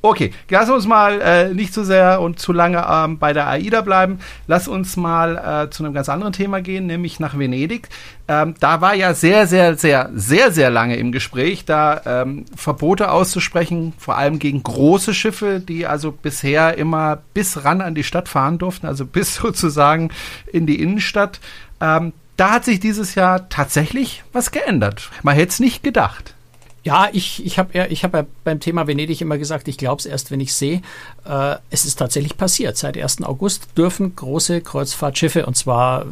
[0.06, 3.80] Okay, lass uns mal äh, nicht zu sehr und zu lange ähm, bei der AIDA
[3.80, 4.20] bleiben.
[4.48, 7.88] Lass uns mal äh, zu einem ganz anderen Thema gehen, nämlich nach Venedig.
[8.28, 13.12] Ähm, da war ja sehr, sehr, sehr, sehr, sehr lange im Gespräch, da ähm, Verbote
[13.12, 18.28] auszusprechen, vor allem gegen große Schiffe, die also bisher immer bis ran an die Stadt
[18.28, 20.12] fahren durften, also bis sozusagen
[20.52, 21.40] in die Innenstadt.
[21.80, 25.12] Ähm, da hat sich dieses Jahr tatsächlich was geändert.
[25.22, 26.36] Man hätte es nicht gedacht.
[26.84, 30.00] Ja, ich, ich habe ja, ich hab ja beim Thema Venedig immer gesagt, ich glaube
[30.00, 30.82] es erst, wenn ich sehe.
[31.26, 32.76] Äh, es ist tatsächlich passiert.
[32.76, 33.24] Seit 1.
[33.24, 36.06] August dürfen große Kreuzfahrtschiffe, und zwar, äh,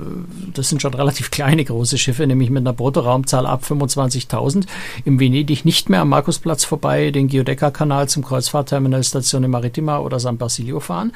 [0.53, 4.65] das sind schon relativ kleine große Schiffe, nämlich mit einer Bruttoraumzahl ab 25.000,
[5.03, 10.38] im Venedig nicht mehr am Markusplatz vorbei, den Giudecca-Kanal zum Kreuzfahrtterminal Stazione Maritima oder San
[10.38, 11.12] Basilio fahren,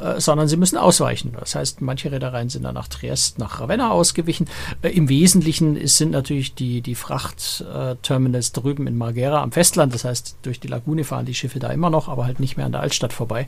[0.00, 1.36] äh, sondern sie müssen ausweichen.
[1.38, 4.48] Das heißt, manche Reedereien sind dann nach Triest, nach Ravenna ausgewichen.
[4.80, 9.92] Äh, Im Wesentlichen sind natürlich die, die Frachtterminals drüben in in Marghera am Festland.
[9.92, 12.66] Das heißt, durch die Lagune fahren die Schiffe da immer noch, aber halt nicht mehr
[12.66, 13.46] an der Altstadt vorbei.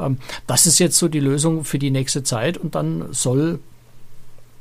[0.00, 3.58] Ähm, das ist jetzt so die Lösung für die nächste Zeit und dann soll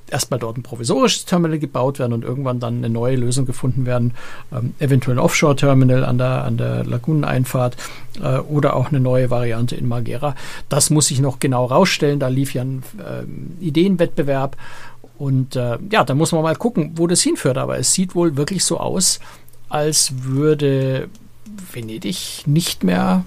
[0.10, 4.14] erstmal dort ein provisorisches Terminal gebaut werden und irgendwann dann eine neue Lösung gefunden werden,
[4.52, 7.78] ähm, eventuell ein Offshore-Terminal an der, an der Laguneneinfahrt
[8.22, 10.36] äh, oder auch eine neue Variante in Marghera.
[10.70, 12.20] Das muss sich noch genau rausstellen.
[12.20, 14.58] Da lief ja ein äh, Ideenwettbewerb
[15.18, 17.58] und äh, ja, da muss man mal gucken, wo das hinführt.
[17.58, 19.20] Aber es sieht wohl wirklich so aus,
[19.74, 21.10] als würde
[21.72, 23.26] Venedig nicht mehr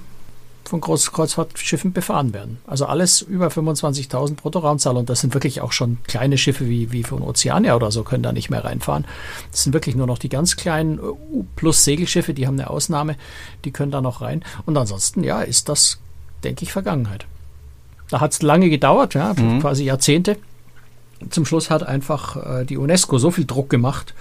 [0.65, 2.59] von Großkreuzfahrtschiffen befahren werden.
[2.67, 7.03] Also alles über 25.000 Bruttoraumzahl und das sind wirklich auch schon kleine Schiffe wie, wie
[7.03, 9.07] von Oceania oder so können da nicht mehr reinfahren.
[9.51, 13.17] Das sind wirklich nur noch die ganz kleinen U plus Segelschiffe, die haben eine Ausnahme,
[13.65, 14.45] die können da noch rein.
[14.67, 15.99] Und ansonsten, ja, ist das,
[16.45, 17.27] denke ich, Vergangenheit.
[18.09, 19.61] Da hat es lange gedauert, ja, mhm.
[19.61, 20.37] quasi Jahrzehnte.
[21.31, 24.15] Zum Schluss hat einfach äh, die UNESCO so viel Druck gemacht,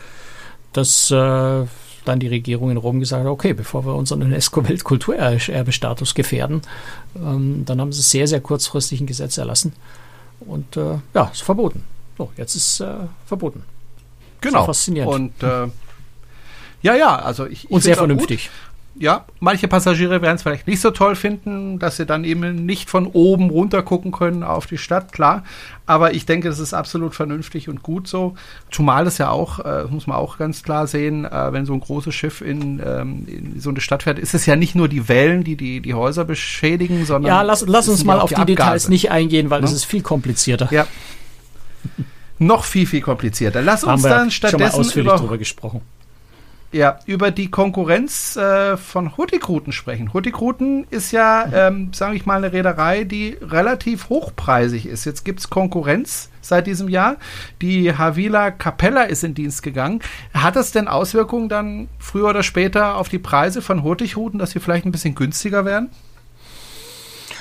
[0.74, 1.66] dass äh,
[2.06, 6.62] dann die Regierung in Rom gesagt hat, okay, bevor wir unseren UNESCO-Weltkulturerbestatus gefährden,
[7.16, 9.74] ähm, dann haben sie sehr, sehr kurzfristig ein Gesetz erlassen
[10.40, 11.84] und äh, ja, ist verboten.
[12.18, 12.94] So, jetzt ist äh,
[13.26, 13.64] verboten.
[14.42, 14.60] Genau.
[14.60, 15.14] Sehr faszinierend.
[15.14, 15.68] Und äh,
[16.82, 18.46] ja, ja, also ich, ich und sehr vernünftig.
[18.46, 22.66] Gut ja, manche Passagiere werden es vielleicht nicht so toll finden, dass sie dann eben
[22.66, 25.44] nicht von oben runter gucken können auf die Stadt, klar.
[25.86, 28.36] Aber ich denke, das ist absolut vernünftig und gut so.
[28.72, 31.82] Zumal es ja auch, äh, muss man auch ganz klar sehen, äh, wenn so ein
[31.82, 35.10] großes Schiff in, ähm, in, so eine Stadt fährt, ist es ja nicht nur die
[35.10, 37.30] Wellen, die die, die Häuser beschädigen, sondern.
[37.30, 39.76] Ja, lass, lass uns mal auf die, die Details nicht eingehen, weil es ne?
[39.76, 40.70] ist viel komplizierter.
[40.72, 40.88] Ja.
[42.40, 43.62] Noch viel, viel komplizierter.
[43.62, 44.60] Lass uns dann stattdessen.
[44.60, 45.82] Schon mal ausführlich über, drüber gesprochen
[46.76, 50.12] ja, über die Konkurrenz äh, von Hurtigruten sprechen.
[50.12, 55.06] Hurtigruten ist ja, ähm, sage ich mal, eine Reederei, die relativ hochpreisig ist.
[55.06, 57.16] Jetzt gibt es Konkurrenz seit diesem Jahr.
[57.62, 60.02] Die Havila Capella ist in Dienst gegangen.
[60.34, 64.60] Hat das denn Auswirkungen dann früher oder später auf die Preise von Hurtigruten, dass sie
[64.60, 65.90] vielleicht ein bisschen günstiger werden?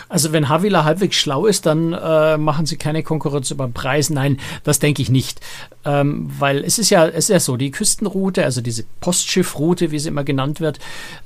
[0.08, 4.10] Also wenn Havila halbwegs schlau ist, dann äh, machen sie keine Konkurrenz über den Preis.
[4.10, 5.40] Nein, das denke ich nicht.
[5.84, 9.98] Ähm, weil es ist ja, es ist ja so, die Küstenroute, also diese Postschiffroute, wie
[9.98, 10.78] sie immer genannt wird,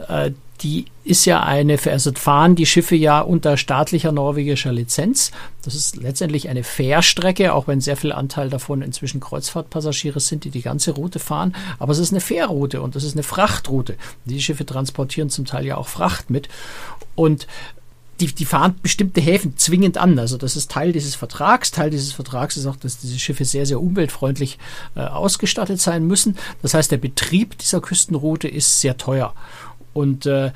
[0.08, 5.30] äh, die ist ja eine, also fahren die Schiffe ja unter staatlicher norwegischer Lizenz.
[5.62, 10.50] Das ist letztendlich eine Fährstrecke, auch wenn sehr viel Anteil davon inzwischen Kreuzfahrtpassagiere sind, die
[10.50, 11.54] die ganze Route fahren.
[11.78, 13.96] Aber es ist eine Fährroute und es ist eine Frachtroute.
[14.24, 16.48] Die Schiffe transportieren zum Teil ja auch Fracht mit.
[17.14, 17.46] Und
[18.20, 20.18] die, die fahren bestimmte Häfen zwingend an.
[20.18, 21.70] Also das ist Teil dieses Vertrags.
[21.70, 24.59] Teil dieses Vertrags ist auch, dass diese Schiffe sehr, sehr umweltfreundlich
[24.96, 26.37] äh, ausgestattet sein müssen.
[26.62, 29.35] Das heißt, der Betrieb dieser Küstenroute ist sehr teuer.
[29.92, 30.52] Und äh,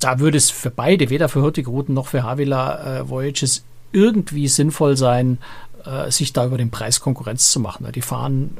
[0.00, 4.96] da würde es für beide, weder für Hurtigruten noch für Havila äh, Voyages, irgendwie sinnvoll
[4.96, 5.38] sein,
[5.84, 7.90] äh, sich da über den Preis Konkurrenz zu machen.
[7.94, 8.58] Die fahren,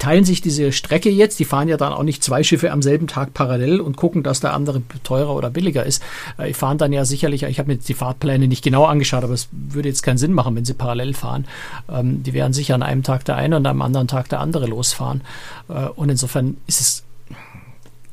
[0.00, 3.06] teilen sich diese Strecke jetzt, die fahren ja dann auch nicht zwei Schiffe am selben
[3.06, 6.02] Tag parallel und gucken, dass der andere teurer oder billiger ist.
[6.38, 9.34] Äh, die fahren dann ja sicherlich, ich habe mir die Fahrtpläne nicht genau angeschaut, aber
[9.34, 11.46] es würde jetzt keinen Sinn machen, wenn sie parallel fahren.
[11.88, 14.66] Ähm, die werden sicher an einem Tag der eine und am anderen Tag der andere
[14.66, 15.20] losfahren.
[15.68, 17.04] Äh, und insofern ist es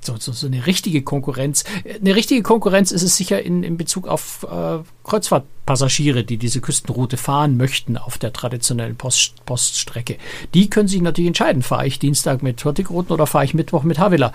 [0.07, 1.63] so, so, so eine richtige Konkurrenz.
[1.99, 7.17] Eine richtige Konkurrenz ist es sicher in, in Bezug auf äh, Kreuzfahrtpassagiere, die diese Küstenroute
[7.17, 10.17] fahren möchten auf der traditionellen Post, Poststrecke.
[10.53, 13.99] Die können sich natürlich entscheiden, fahre ich Dienstag mit Hurtigruten oder fahre ich Mittwoch mit
[13.99, 14.33] Havila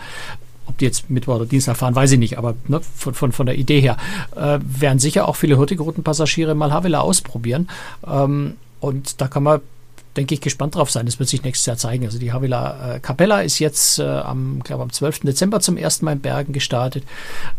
[0.65, 3.47] ob die jetzt Mittwoch oder Dienstag fahren, weiß ich nicht, aber ne, von, von, von
[3.47, 3.97] der Idee her
[4.37, 7.69] äh, werden sicher auch viele Hurtigruten-Passagiere mal Havila ausprobieren.
[8.07, 9.61] Ähm, und da kann man
[10.17, 11.07] denke ich, gespannt drauf sein.
[11.07, 12.05] Das wird sich nächstes Jahr zeigen.
[12.05, 15.21] Also die Havila äh, Capella ist jetzt äh, am, glaube am 12.
[15.21, 17.05] Dezember zum ersten Mal in Bergen gestartet.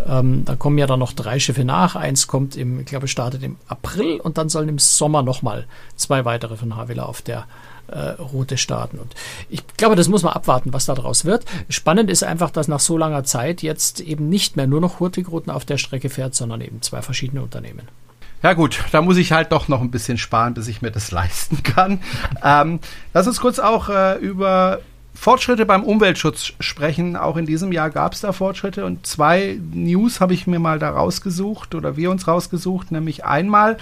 [0.06, 1.96] Ähm, da kommen ja dann noch drei Schiffe nach.
[1.96, 6.26] Eins kommt im, ich glaube, startet im April und dann sollen im Sommer nochmal zwei
[6.26, 7.46] weitere von Havila auf der
[7.88, 9.00] äh, Route starten.
[9.00, 9.14] Und
[9.50, 11.46] ich glaube, das muss man abwarten, was da draus wird.
[11.70, 15.52] Spannend ist einfach, dass nach so langer Zeit jetzt eben nicht mehr nur noch Hurtigruten
[15.52, 17.88] auf der Strecke fährt, sondern eben zwei verschiedene Unternehmen.
[18.44, 21.12] Ja gut, da muss ich halt doch noch ein bisschen sparen, bis ich mir das
[21.12, 22.02] leisten kann.
[22.44, 22.80] Ähm,
[23.14, 24.82] lass uns kurz auch äh, über
[25.16, 27.16] Fortschritte beim Umweltschutz sprechen.
[27.16, 30.78] Auch in diesem Jahr gab es da Fortschritte und zwei News habe ich mir mal
[30.78, 33.78] da rausgesucht oder wir uns rausgesucht, nämlich einmal,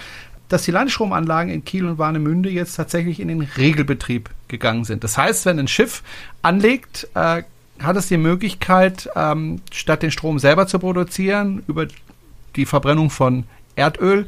[0.48, 5.04] dass die Landstromanlagen in Kiel und Warnemünde jetzt tatsächlich in den Regelbetrieb gegangen sind.
[5.04, 6.04] Das heißt, wenn ein Schiff
[6.44, 7.44] anlegt, äh,
[7.82, 11.88] hat es die Möglichkeit, ähm, statt den Strom selber zu produzieren, über
[12.56, 13.46] die Verbrennung von
[13.82, 14.28] Erdöl,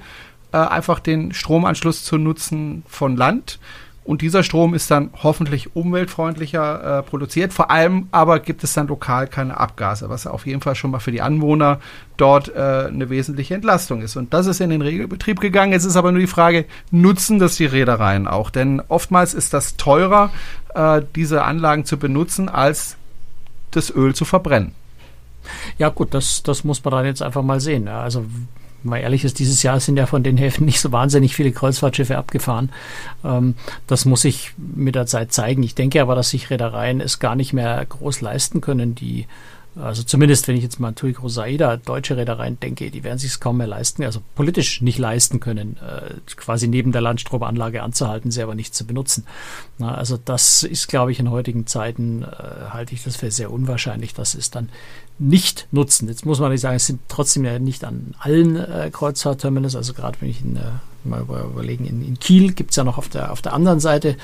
[0.51, 3.59] äh, einfach den Stromanschluss zu nutzen von Land.
[4.05, 7.53] Und dieser Strom ist dann hoffentlich umweltfreundlicher äh, produziert.
[7.53, 10.99] Vor allem aber gibt es dann lokal keine Abgase, was auf jeden Fall schon mal
[10.99, 11.79] für die Anwohner
[12.17, 14.17] dort äh, eine wesentliche Entlastung ist.
[14.17, 15.71] Und das ist in den Regelbetrieb gegangen.
[15.71, 18.49] Jetzt ist aber nur die Frage, nutzen das die Reedereien auch?
[18.49, 20.31] Denn oftmals ist das teurer,
[20.75, 22.97] äh, diese Anlagen zu benutzen, als
[23.71, 24.73] das Öl zu verbrennen.
[25.77, 27.87] Ja gut, das, das muss man dann jetzt einfach mal sehen.
[27.87, 28.25] Also
[28.83, 32.17] mal ehrlich ist, dieses Jahr sind ja von den Häfen nicht so wahnsinnig viele Kreuzfahrtschiffe
[32.17, 32.69] abgefahren.
[33.23, 33.55] Ähm,
[33.87, 35.63] das muss sich mit der Zeit zeigen.
[35.63, 39.25] Ich denke aber, dass sich Reedereien es gar nicht mehr groß leisten können, die
[39.75, 43.31] also zumindest, wenn ich jetzt mal an Tui Saida, deutsche Reedereien denke, die werden sich
[43.31, 48.29] es kaum mehr leisten, also politisch nicht leisten können, äh, quasi neben der Landstromanlage anzuhalten,
[48.29, 49.25] sie aber nicht zu benutzen.
[49.79, 53.51] Na, also das ist, glaube ich, in heutigen Zeiten äh, halte ich das für sehr
[53.51, 54.69] unwahrscheinlich, dass es dann
[55.19, 56.07] nicht nutzen.
[56.07, 59.93] Jetzt muss man nicht sagen, es sind trotzdem ja nicht an allen äh, Kreuzfahrtterminals, also
[59.93, 60.61] gerade wenn ich in äh,
[61.05, 64.17] mal überlegen, in, in Kiel gibt es ja noch auf der, auf der anderen Seite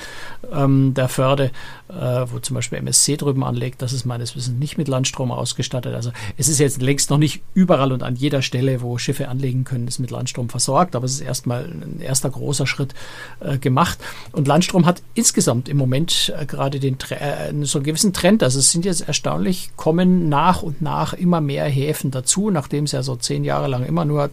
[0.52, 1.50] ähm, der Förde,
[1.88, 5.94] äh, wo zum Beispiel MSC drüben anlegt, das ist meines Wissens nicht mit Landstrom ausgestattet.
[5.94, 9.64] Also es ist jetzt längst noch nicht überall und an jeder Stelle, wo Schiffe anlegen
[9.64, 12.94] können, ist mit Landstrom versorgt, aber es ist erstmal ein erster großer Schritt
[13.40, 13.98] äh, gemacht.
[14.32, 18.42] Und Landstrom hat insgesamt im Moment äh, gerade den äh, so einen gewissen Trend.
[18.42, 22.92] Also es sind jetzt erstaunlich, kommen nach und nach immer mehr Häfen dazu, nachdem es
[22.92, 24.30] ja so zehn Jahre lang immer nur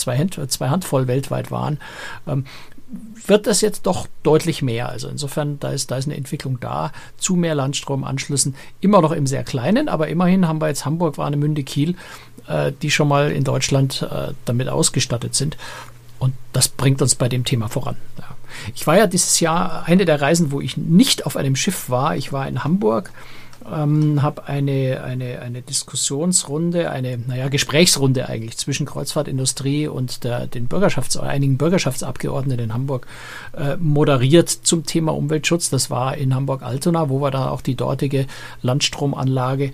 [0.00, 1.78] zwei, Hand, zwei Handvoll weltweit waren,
[2.26, 2.44] ähm,
[3.26, 4.88] wird das jetzt doch deutlich mehr.
[4.88, 8.56] Also insofern, da ist, da ist eine Entwicklung da zu mehr Landstromanschlüssen.
[8.80, 11.94] Immer noch im sehr kleinen, aber immerhin haben wir jetzt Hamburg, Warnemünde, Kiel,
[12.48, 15.56] äh, die schon mal in Deutschland äh, damit ausgestattet sind.
[16.18, 17.96] Und das bringt uns bei dem Thema voran.
[18.18, 18.24] Ja.
[18.74, 22.16] Ich war ja dieses Jahr eine der Reisen, wo ich nicht auf einem Schiff war.
[22.16, 23.12] Ich war in Hamburg
[23.70, 30.68] ähm, habe eine, eine, eine Diskussionsrunde, eine naja, Gesprächsrunde eigentlich zwischen Kreuzfahrtindustrie und der, den
[30.68, 33.06] Bürgerschafts-, einigen Bürgerschaftsabgeordneten in Hamburg
[33.56, 35.70] äh, moderiert zum Thema Umweltschutz.
[35.70, 38.26] Das war in Hamburg-Altona, wo wir dann auch die dortige
[38.62, 39.72] Landstromanlage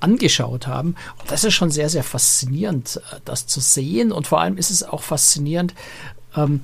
[0.00, 0.96] angeschaut haben.
[1.20, 4.12] Und das ist schon sehr, sehr faszinierend, äh, das zu sehen.
[4.12, 5.74] Und vor allem ist es auch faszinierend,
[6.36, 6.60] ähm,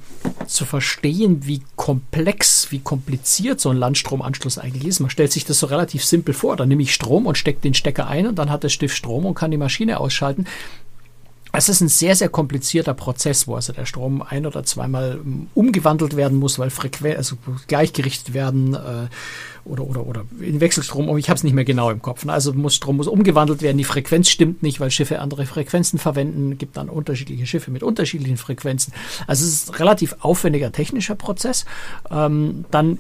[0.47, 5.01] zu verstehen, wie komplex, wie kompliziert so ein Landstromanschluss eigentlich ist.
[5.01, 6.57] Man stellt sich das so relativ simpel vor.
[6.57, 9.27] Da nehme ich Strom und stecke den Stecker ein und dann hat das Stift Strom
[9.27, 10.47] und kann die Maschine ausschalten.
[11.53, 15.49] Es ist ein sehr, sehr komplizierter Prozess, wo also der Strom ein- oder zweimal ähm,
[15.55, 19.09] umgewandelt werden muss, weil Frequenz, also gleichgerichtet werden äh,
[19.65, 22.25] oder, oder, oder in Wechselstrom, ich habe es nicht mehr genau im Kopf.
[22.25, 22.33] Ne?
[22.33, 26.59] Also muss Strom muss umgewandelt werden, die Frequenz stimmt nicht, weil Schiffe andere Frequenzen verwenden,
[26.59, 28.93] gibt dann unterschiedliche Schiffe mit unterschiedlichen Frequenzen.
[29.27, 31.65] Also es ist ein relativ aufwendiger technischer Prozess.
[32.11, 32.99] Ähm, dann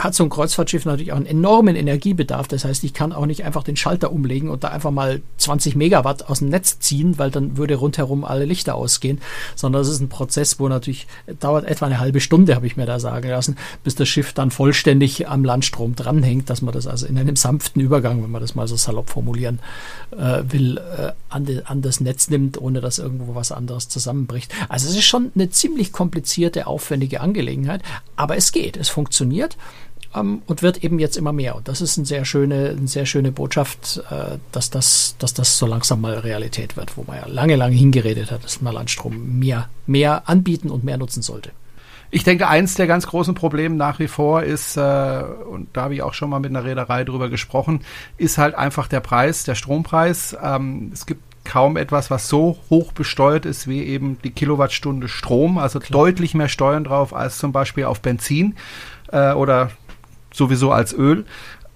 [0.00, 2.48] hat so ein Kreuzfahrtschiff natürlich auch einen enormen Energiebedarf.
[2.48, 5.76] Das heißt, ich kann auch nicht einfach den Schalter umlegen und da einfach mal 20
[5.76, 9.20] Megawatt aus dem Netz ziehen, weil dann würde rundherum alle Lichter ausgehen,
[9.56, 11.06] sondern es ist ein Prozess, wo natürlich
[11.38, 14.50] dauert etwa eine halbe Stunde, habe ich mir da sagen lassen, bis das Schiff dann
[14.50, 18.54] vollständig am Landstrom dranhängt, dass man das also in einem sanften Übergang, wenn man das
[18.54, 19.60] mal so salopp formulieren
[20.16, 24.52] äh, will, äh, an, de, an das Netz nimmt, ohne dass irgendwo was anderes zusammenbricht.
[24.68, 27.82] Also es ist schon eine ziemlich komplizierte, aufwendige Angelegenheit,
[28.16, 29.56] aber es geht, es funktioniert
[30.14, 31.56] ähm, und wird eben jetzt immer mehr.
[31.56, 35.58] Und das ist eine sehr schöne, eine sehr schöne Botschaft, äh, dass, das, dass das
[35.58, 39.38] so langsam mal Realität wird, wo man ja lange, lange hingeredet hat, dass man Landstrom
[39.38, 41.50] mehr, mehr anbieten und mehr nutzen sollte.
[42.12, 45.94] Ich denke, eins der ganz großen Probleme nach wie vor ist, äh, und da habe
[45.94, 47.82] ich auch schon mal mit einer Reederei drüber gesprochen,
[48.18, 50.36] ist halt einfach der Preis, der Strompreis.
[50.42, 55.56] Ähm, es gibt kaum etwas, was so hoch besteuert ist wie eben die Kilowattstunde Strom,
[55.56, 56.00] also Klar.
[56.00, 58.56] deutlich mehr Steuern drauf als zum Beispiel auf Benzin
[59.12, 59.70] äh, oder
[60.32, 61.24] sowieso als Öl.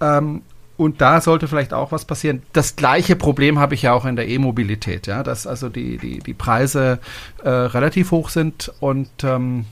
[0.01, 0.41] Ähm,
[0.77, 2.41] und da sollte vielleicht auch was passieren.
[2.51, 6.19] Das gleiche Problem habe ich ja auch in der E-Mobilität, ja, dass also die, die,
[6.19, 6.99] die Preise
[7.43, 9.65] äh, relativ hoch sind und ähm,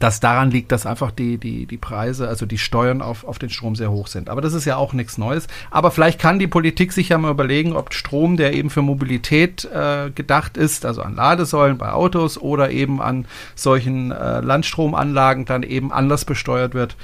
[0.00, 3.50] das daran liegt, dass einfach die, die, die Preise, also die Steuern auf, auf den
[3.50, 4.28] Strom sehr hoch sind.
[4.28, 5.46] Aber das ist ja auch nichts Neues.
[5.70, 9.64] Aber vielleicht kann die Politik sich ja mal überlegen, ob Strom, der eben für Mobilität
[9.64, 15.62] äh, gedacht ist, also an Ladesäulen bei Autos oder eben an solchen äh, Landstromanlagen dann
[15.62, 16.96] eben anders besteuert wird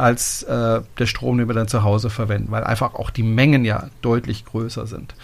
[0.00, 3.64] als äh, der Strom, den wir dann zu Hause verwenden, weil einfach auch die Mengen
[3.64, 5.14] ja deutlich größer sind.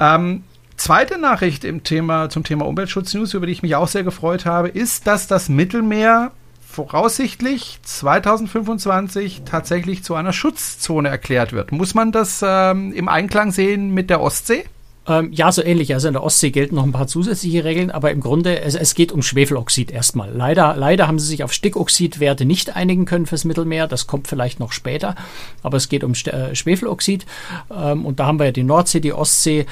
[0.00, 0.44] Ähm,
[0.76, 4.68] zweite Nachricht im Thema, zum Thema Umweltschutz-News, über die ich mich auch sehr gefreut habe,
[4.68, 6.32] ist, dass das Mittelmeer
[6.68, 11.72] voraussichtlich 2025 tatsächlich zu einer Schutzzone erklärt wird.
[11.72, 14.64] Muss man das ähm, im Einklang sehen mit der Ostsee?
[15.08, 15.94] Ähm, ja, so ähnlich.
[15.94, 18.94] Also in der Ostsee gelten noch ein paar zusätzliche Regeln, aber im Grunde, es, es
[18.94, 20.30] geht um Schwefeloxid erstmal.
[20.30, 23.86] Leider, leider haben sie sich auf Stickoxidwerte nicht einigen können fürs Mittelmeer.
[23.86, 25.14] Das kommt vielleicht noch später,
[25.62, 27.26] aber es geht um äh, Schwefeloxid.
[27.74, 29.66] Ähm, und da haben wir ja die Nordsee, die Ostsee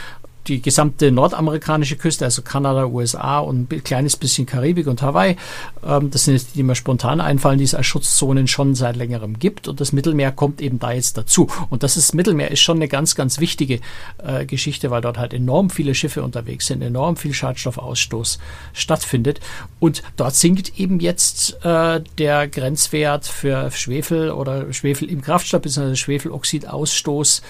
[0.49, 5.37] die gesamte nordamerikanische Küste, also Kanada, USA und ein kleines bisschen Karibik und Hawaii.
[5.85, 8.97] Ähm, das sind jetzt die, die mir spontan einfallen, die es als Schutzzonen schon seit
[8.97, 9.69] längerem gibt.
[9.69, 11.49] Und das Mittelmeer kommt eben da jetzt dazu.
[11.71, 13.81] Und das ist, Mittelmeer ist schon eine ganz, ganz wichtige
[14.19, 18.39] äh, Geschichte, weil dort halt enorm viele Schiffe unterwegs sind, enorm viel Schadstoffausstoß
[18.73, 19.41] stattfindet.
[19.81, 25.97] Und dort sinkt eben jetzt äh, der Grenzwert für Schwefel oder Schwefel im Kraftstoff, bzw.
[25.97, 27.43] Schwefeloxidausstoß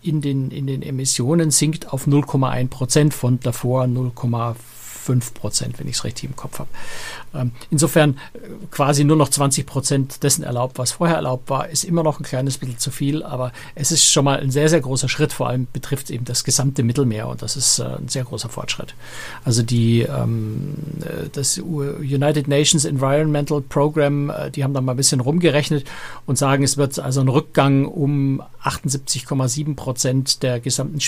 [0.00, 4.54] in, den, in den Emissionen sinkt auf 0,1 Prozent von davor 0,5
[5.00, 6.68] 5 Prozent, wenn ich es richtig im Kopf habe.
[7.34, 8.38] Ähm, insofern äh,
[8.70, 12.24] quasi nur noch 20 Prozent dessen erlaubt, was vorher erlaubt war, ist immer noch ein
[12.24, 15.32] kleines bisschen zu viel, aber es ist schon mal ein sehr, sehr großer Schritt.
[15.32, 18.48] Vor allem betrifft es eben das gesamte Mittelmeer und das ist äh, ein sehr großer
[18.48, 18.94] Fortschritt.
[19.44, 25.20] Also die, ähm, äh, das United Nations Environmental Program, die haben da mal ein bisschen
[25.20, 25.86] rumgerechnet
[26.26, 31.00] und sagen, es wird also ein Rückgang um 78,7 Prozent der gesamten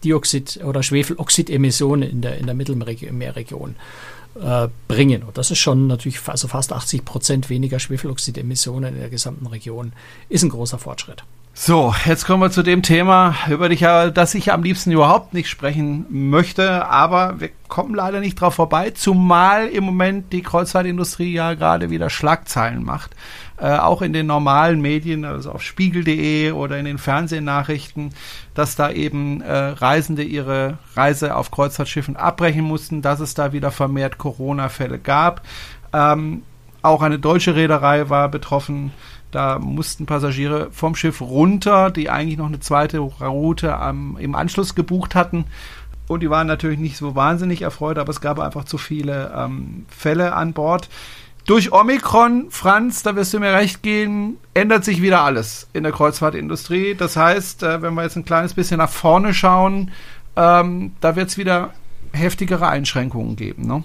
[0.00, 3.76] Schwefeldioxid- oder Schwefeloxidemissionen in der, in der Mittelmeerregion
[4.40, 5.22] äh, bringen.
[5.22, 9.92] Und das ist schon natürlich also fast 80 Prozent weniger Schwefeloxidemissionen in der gesamten Region.
[10.28, 11.24] Ist ein großer Fortschritt.
[11.52, 16.06] So, jetzt kommen wir zu dem Thema, über das ich am liebsten überhaupt nicht sprechen
[16.08, 21.90] möchte, aber wir kommen leider nicht drauf vorbei, zumal im Moment die Kreuzfahrtindustrie ja gerade
[21.90, 23.10] wieder Schlagzeilen macht.
[23.60, 28.14] Äh, auch in den normalen Medien, also auf spiegel.de oder in den Fernsehnachrichten,
[28.54, 33.70] dass da eben äh, Reisende ihre Reise auf Kreuzfahrtschiffen abbrechen mussten, dass es da wieder
[33.70, 35.42] vermehrt Corona-Fälle gab.
[35.92, 36.42] Ähm,
[36.80, 38.92] auch eine deutsche Reederei war betroffen.
[39.30, 44.74] Da mussten Passagiere vom Schiff runter, die eigentlich noch eine zweite Route am, im Anschluss
[44.74, 45.44] gebucht hatten.
[46.08, 49.84] Und die waren natürlich nicht so wahnsinnig erfreut, aber es gab einfach zu viele ähm,
[49.90, 50.88] Fälle an Bord
[51.50, 55.90] durch Omikron, Franz, da wirst du mir recht geben, ändert sich wieder alles in der
[55.90, 56.94] Kreuzfahrtindustrie.
[56.94, 59.90] Das heißt, äh, wenn wir jetzt ein kleines bisschen nach vorne schauen,
[60.36, 61.74] ähm, da wird es wieder
[62.12, 63.66] heftigere Einschränkungen geben.
[63.66, 63.82] Ne?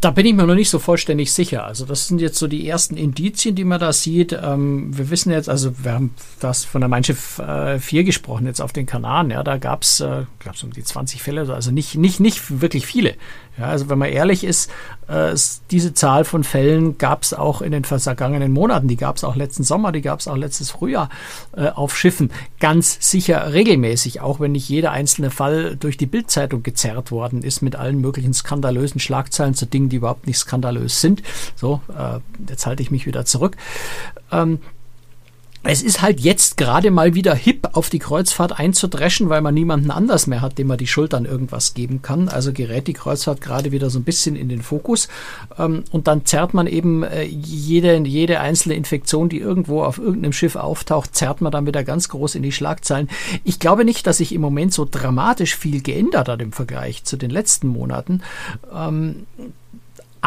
[0.00, 1.66] Da bin ich mir noch nicht so vollständig sicher.
[1.66, 4.32] Also das sind jetzt so die ersten Indizien, die man da sieht.
[4.32, 8.62] Ähm, wir wissen jetzt, also wir haben das von der Mein äh, 4 gesprochen, jetzt
[8.62, 9.30] auf den Kanaren.
[9.30, 10.24] Ja, da gab es äh,
[10.62, 13.14] um die 20 Fälle, also nicht, nicht, nicht wirklich viele
[13.58, 14.70] Ja, also wenn man ehrlich ist,
[15.08, 15.34] äh,
[15.70, 19.34] diese Zahl von Fällen gab es auch in den vergangenen Monaten, die gab es auch
[19.34, 21.08] letzten Sommer, die gab es auch letztes Frühjahr
[21.56, 22.30] äh, auf Schiffen.
[22.60, 27.60] Ganz sicher regelmäßig, auch wenn nicht jeder einzelne Fall durch die Bildzeitung gezerrt worden ist
[27.62, 31.22] mit allen möglichen skandalösen Schlagzeilen zu Dingen, die überhaupt nicht skandalös sind.
[31.56, 33.56] So, äh, jetzt halte ich mich wieder zurück.
[34.30, 34.60] Ähm,
[35.70, 39.90] es ist halt jetzt gerade mal wieder hip, auf die Kreuzfahrt einzudreschen, weil man niemanden
[39.90, 42.30] anders mehr hat, dem man die Schultern irgendwas geben kann.
[42.30, 45.08] Also gerät die Kreuzfahrt gerade wieder so ein bisschen in den Fokus.
[45.58, 50.32] Ähm, und dann zerrt man eben äh, jede, jede einzelne Infektion, die irgendwo auf irgendeinem
[50.32, 53.10] Schiff auftaucht, zerrt man dann wieder ganz groß in die Schlagzeilen.
[53.44, 57.18] Ich glaube nicht, dass sich im Moment so dramatisch viel geändert hat im Vergleich zu
[57.18, 58.22] den letzten Monaten.
[58.74, 59.26] Ähm,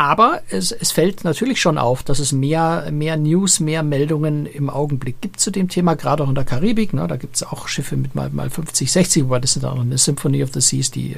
[0.02, 4.68] aber es, es fällt natürlich schon auf, dass es mehr, mehr News, mehr Meldungen im
[4.72, 6.92] Augenblick gibt zu dem Thema, gerade auch in der Karibik.
[6.96, 7.08] Ne?
[7.08, 10.00] Da gibt es auch Schiffe mit mal, mal 50, 60, wobei das sind auch eine
[10.00, 11.18] Symphony of the Seas, die äh,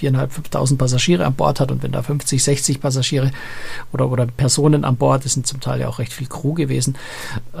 [0.00, 1.72] 4.500, 5.000 Passagiere an Bord hat.
[1.72, 3.32] Und wenn da 50, 60 Passagiere
[3.92, 6.96] oder, oder Personen an Bord, das sind zum Teil ja auch recht viel Crew gewesen,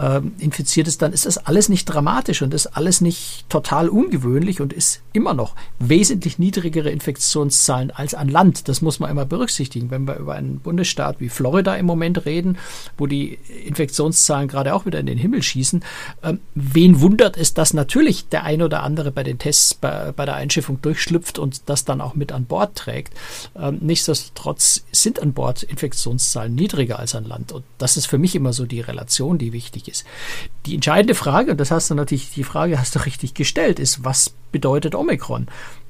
[0.00, 4.60] äh, infiziert ist, dann ist das alles nicht dramatisch und ist alles nicht total ungewöhnlich
[4.60, 8.68] und ist immer noch wesentlich niedrigere Infektionszahlen als an Land.
[8.68, 12.58] Das muss man immer berücksichtigen, wenn wir über einen Bundesstaat wie Florida im Moment reden,
[12.98, 15.82] wo die Infektionszahlen gerade auch wieder in den Himmel schießen.
[16.22, 20.26] Ähm, wen wundert es, dass natürlich der ein oder andere bei den Tests bei, bei
[20.26, 23.14] der Einschiffung durchschlüpft und das dann auch mit an Bord trägt?
[23.56, 27.52] Ähm, nichtsdestotrotz sind an Bord Infektionszahlen niedriger als an Land.
[27.52, 30.04] Und das ist für mich immer so die Relation, die wichtig ist.
[30.66, 34.04] Die entscheidende Frage, und das hast du natürlich, die Frage hast du richtig gestellt, ist,
[34.04, 35.46] was bedeutet Omikron?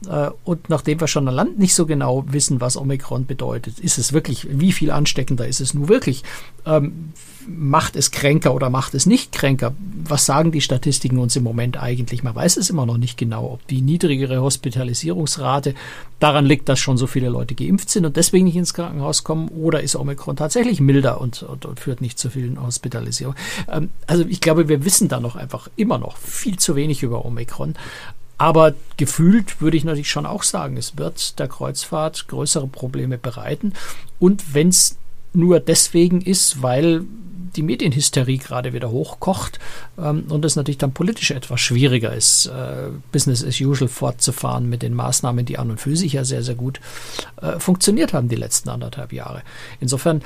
[0.09, 3.99] Äh, und nachdem wir schon an Land nicht so genau wissen, was Omikron bedeutet, ist
[3.99, 6.23] es wirklich, wie viel ansteckender ist es nun wirklich?
[6.67, 7.13] Ähm,
[7.49, 9.75] macht es kränker oder macht es nicht kränker?
[10.05, 12.23] Was sagen die Statistiken uns im Moment eigentlich?
[12.23, 15.75] Man weiß es immer noch nicht genau, ob die niedrigere Hospitalisierungsrate
[16.21, 19.49] daran liegt, dass schon so viele Leute geimpft sind und deswegen nicht ins Krankenhaus kommen
[19.49, 23.39] oder ist Omikron tatsächlich milder und, und, und führt nicht zu vielen Hospitalisierungen?
[23.69, 27.25] Ähm, also ich glaube, wir wissen da noch einfach immer noch viel zu wenig über
[27.25, 27.75] Omikron.
[28.39, 33.73] Aber gefühlt würde ich natürlich schon auch sagen, es wird der Kreuzfahrt größere Probleme bereiten.
[34.21, 34.97] Und wenn es
[35.33, 37.05] nur deswegen ist, weil
[37.57, 39.59] die Medienhysterie gerade wieder hochkocht
[39.99, 44.83] ähm, und es natürlich dann politisch etwas schwieriger ist, äh, Business as usual fortzufahren mit
[44.83, 46.81] den Maßnahmen, die an und für sich ja sehr, sehr gut
[47.41, 49.43] äh, funktioniert haben die letzten anderthalb Jahre.
[49.81, 50.23] Insofern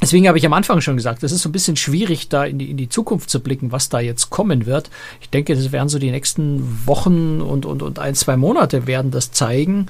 [0.00, 2.58] Deswegen habe ich am Anfang schon gesagt, es ist so ein bisschen schwierig, da in
[2.58, 4.90] die, in die Zukunft zu blicken, was da jetzt kommen wird.
[5.20, 9.10] Ich denke, das werden so die nächsten Wochen und, und, und ein, zwei Monate werden
[9.10, 9.86] das zeigen,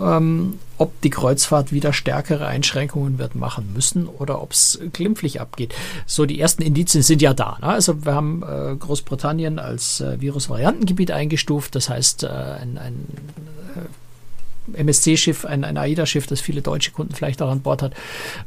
[0.00, 5.74] ähm, ob die Kreuzfahrt wieder stärkere Einschränkungen wird machen müssen oder ob es glimpflich abgeht.
[6.06, 7.58] So, die ersten Indizien sind ja da.
[7.60, 7.68] Ne?
[7.68, 11.74] Also wir haben äh, Großbritannien als äh, Virusvariantengebiet eingestuft.
[11.74, 13.06] Das heißt, äh, ein, ein
[14.74, 17.94] MSC-Schiff, ein, ein AIDA-Schiff, das viele deutsche Kunden vielleicht auch an Bord hat,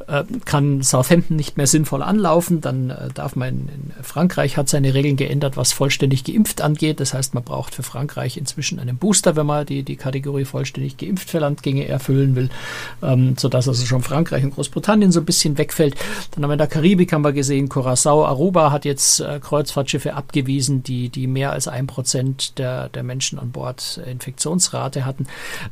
[0.07, 2.61] äh, kann Southampton nicht mehr sinnvoll anlaufen.
[2.61, 6.99] Dann äh, darf man in, in, Frankreich hat seine Regeln geändert, was vollständig geimpft angeht.
[6.99, 10.97] Das heißt, man braucht für Frankreich inzwischen einen Booster, wenn man die, die Kategorie vollständig
[10.97, 12.49] geimpft für Landgänge erfüllen will,
[13.01, 15.95] ähm, sodass also schon Frankreich und Großbritannien so ein bisschen wegfällt.
[16.31, 20.13] Dann haben wir in der Karibik haben wir gesehen, Curacao, Aruba hat jetzt äh, Kreuzfahrtschiffe
[20.13, 25.27] abgewiesen, die, die mehr als ein Prozent der, der Menschen an Bord Infektionsrate hatten.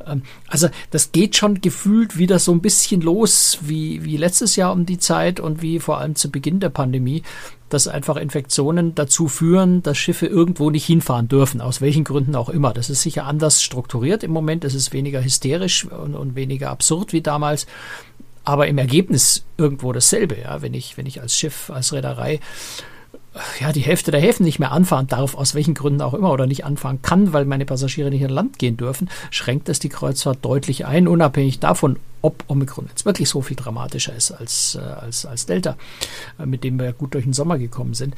[0.06, 4.74] Ähm, also das geht schon gefühlt wieder so ein bisschen los wie, wie letztes Jahr
[4.74, 7.24] um die Zeit und wie vor allem zu Beginn der Pandemie,
[7.70, 12.50] dass einfach Infektionen dazu führen, dass Schiffe irgendwo nicht hinfahren dürfen, aus welchen Gründen auch
[12.50, 12.74] immer.
[12.74, 17.14] Das ist sicher anders strukturiert im Moment, es ist weniger hysterisch und, und weniger absurd
[17.14, 17.66] wie damals
[18.44, 20.38] aber im Ergebnis irgendwo dasselbe.
[20.42, 22.40] Ja, wenn ich, wenn ich als Schiff, als Reederei
[23.60, 26.48] ja, die Hälfte der Häfen nicht mehr anfahren darf, aus welchen Gründen auch immer, oder
[26.48, 30.40] nicht anfahren kann, weil meine Passagiere nicht an Land gehen dürfen, schränkt das die Kreuzfahrt
[30.44, 35.26] deutlich ein, unabhängig davon, ob Omikron jetzt wirklich so viel dramatischer ist als, äh, als,
[35.26, 35.78] als Delta,
[36.40, 38.16] äh, mit dem wir ja gut durch den Sommer gekommen sind.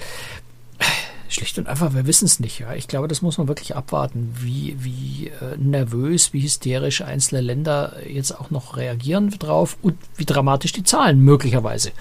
[1.29, 2.59] Schlicht und einfach, wir wissen es nicht.
[2.59, 2.73] Ja.
[2.73, 7.97] Ich glaube, das muss man wirklich abwarten, wie, wie äh, nervös, wie hysterisch einzelne Länder
[8.07, 11.91] jetzt auch noch reagieren drauf und wie dramatisch die Zahlen möglicherweise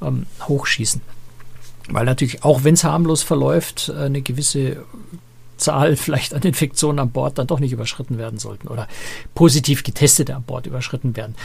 [0.00, 1.02] ähm, hochschießen.
[1.88, 4.84] Weil natürlich, auch wenn es harmlos verläuft, eine gewisse
[5.62, 8.88] Zahl vielleicht an Infektionen an Bord dann doch nicht überschritten werden sollten oder
[9.34, 11.36] positiv getestete an Bord überschritten werden.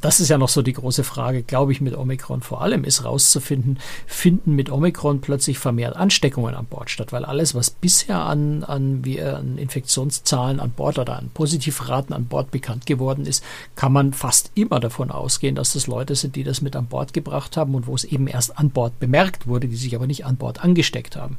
[0.00, 3.04] Das ist ja noch so die große Frage, glaube ich, mit Omikron vor allem ist
[3.04, 8.64] rauszufinden, finden mit Omikron plötzlich vermehrt Ansteckungen an Bord statt, weil alles, was bisher an,
[8.64, 13.92] an, wie, an Infektionszahlen an Bord oder an Positivraten an Bord bekannt geworden ist, kann
[13.92, 17.56] man fast immer davon ausgehen, dass das Leute sind, die das mit an Bord gebracht
[17.58, 20.36] haben und wo es eben erst an Bord bemerkt wurde, die sich aber nicht an
[20.36, 21.36] Bord angesteckt haben.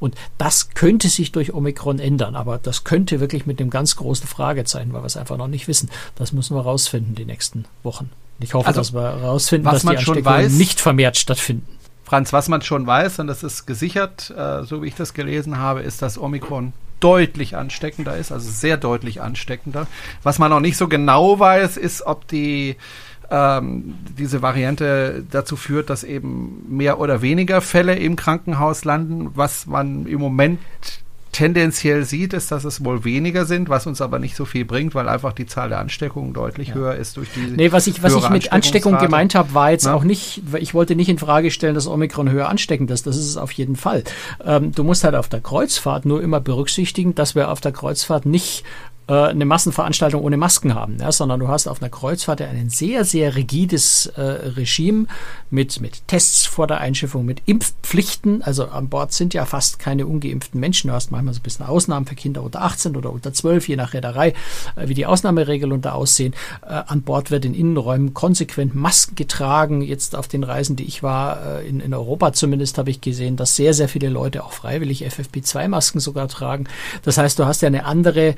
[0.00, 2.36] Und das könnte sich durch Omikron Omikron ändern.
[2.36, 5.68] Aber das könnte wirklich mit einem ganz großen Fragezeichen, weil wir es einfach noch nicht
[5.68, 5.90] wissen.
[6.14, 8.10] Das müssen wir rausfinden die nächsten Wochen.
[8.38, 11.66] Ich hoffe, also, dass wir rausfinden, dass die Ansteckungen nicht vermehrt stattfinden.
[12.04, 15.58] Franz, was man schon weiß, und das ist gesichert, äh, so wie ich das gelesen
[15.58, 19.86] habe, ist, dass Omikron deutlich ansteckender ist, also sehr deutlich ansteckender.
[20.22, 22.76] Was man noch nicht so genau weiß, ist, ob die
[23.30, 29.30] ähm, diese Variante dazu führt, dass eben mehr oder weniger Fälle im Krankenhaus landen.
[29.34, 30.60] Was man im Moment
[31.36, 34.94] tendenziell sieht, ist, dass es wohl weniger sind, was uns aber nicht so viel bringt,
[34.94, 36.74] weil einfach die Zahl der Ansteckungen deutlich ja.
[36.76, 37.40] höher ist durch die.
[37.40, 39.92] Nee, was ich, was ich mit Ansteckung gemeint habe, war jetzt ja?
[39.92, 43.06] auch nicht, ich wollte nicht in Frage stellen, dass Omikron höher ansteckend ist.
[43.06, 44.02] Das ist es auf jeden Fall.
[44.42, 48.24] Ähm, du musst halt auf der Kreuzfahrt nur immer berücksichtigen, dass wir auf der Kreuzfahrt
[48.24, 48.64] nicht
[49.08, 53.04] äh, eine Massenveranstaltung ohne Masken haben, ja, sondern du hast auf einer Kreuzfahrt ein sehr,
[53.04, 55.06] sehr rigides äh, Regime
[55.50, 58.42] mit, mit Tests vor der Einschiffung, mit Impfpflichten.
[58.42, 60.88] Also an Bord sind ja fast keine ungeimpften Menschen.
[60.88, 63.76] Du hast manchmal so ein bisschen Ausnahmen für Kinder unter 18 oder unter 12, je
[63.76, 64.30] nach Reederei,
[64.74, 66.34] äh, wie die Ausnahmeregelungen da aussehen.
[66.62, 69.82] Äh, an Bord wird in Innenräumen konsequent Masken getragen.
[69.82, 73.36] Jetzt auf den Reisen, die ich war, äh, in, in Europa zumindest, habe ich gesehen,
[73.36, 76.66] dass sehr, sehr viele Leute auch freiwillig FFP2-Masken sogar tragen.
[77.02, 78.34] Das heißt, du hast ja eine andere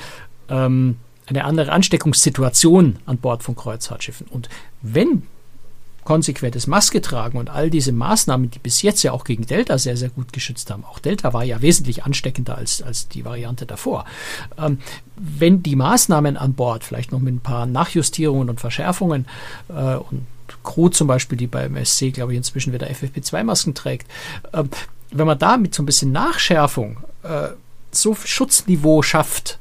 [0.48, 0.96] ähm,
[1.26, 4.26] eine andere Ansteckungssituation an Bord von Kreuzfahrtschiffen.
[4.28, 4.48] Und
[4.82, 5.22] wenn
[6.08, 9.94] konsequentes Maske tragen und all diese Maßnahmen, die bis jetzt ja auch gegen Delta sehr,
[9.94, 10.82] sehr gut geschützt haben.
[10.86, 14.06] Auch Delta war ja wesentlich ansteckender als, als die Variante davor.
[14.56, 14.78] Ähm,
[15.16, 19.26] wenn die Maßnahmen an Bord, vielleicht noch mit ein paar Nachjustierungen und Verschärfungen
[19.68, 20.26] äh, und
[20.64, 24.10] Crew zum Beispiel, die beim SC, glaube ich, inzwischen wieder FFP2-Masken trägt,
[24.52, 24.64] äh,
[25.10, 27.48] wenn man da mit so ein bisschen Nachschärfung äh,
[27.90, 29.58] so Schutzniveau schafft,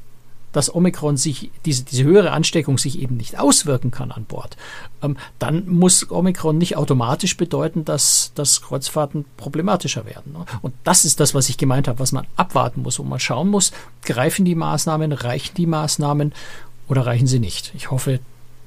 [0.58, 4.56] dass Omikron sich, diese, diese höhere Ansteckung sich eben nicht auswirken kann an Bord,
[5.02, 10.32] ähm, dann muss Omikron nicht automatisch bedeuten, dass, dass Kreuzfahrten problematischer werden.
[10.32, 10.44] Ne?
[10.60, 13.50] Und das ist das, was ich gemeint habe, was man abwarten muss, wo man schauen
[13.50, 13.70] muss,
[14.02, 16.34] greifen die Maßnahmen, reichen die Maßnahmen
[16.88, 17.72] oder reichen sie nicht.
[17.76, 18.18] Ich hoffe,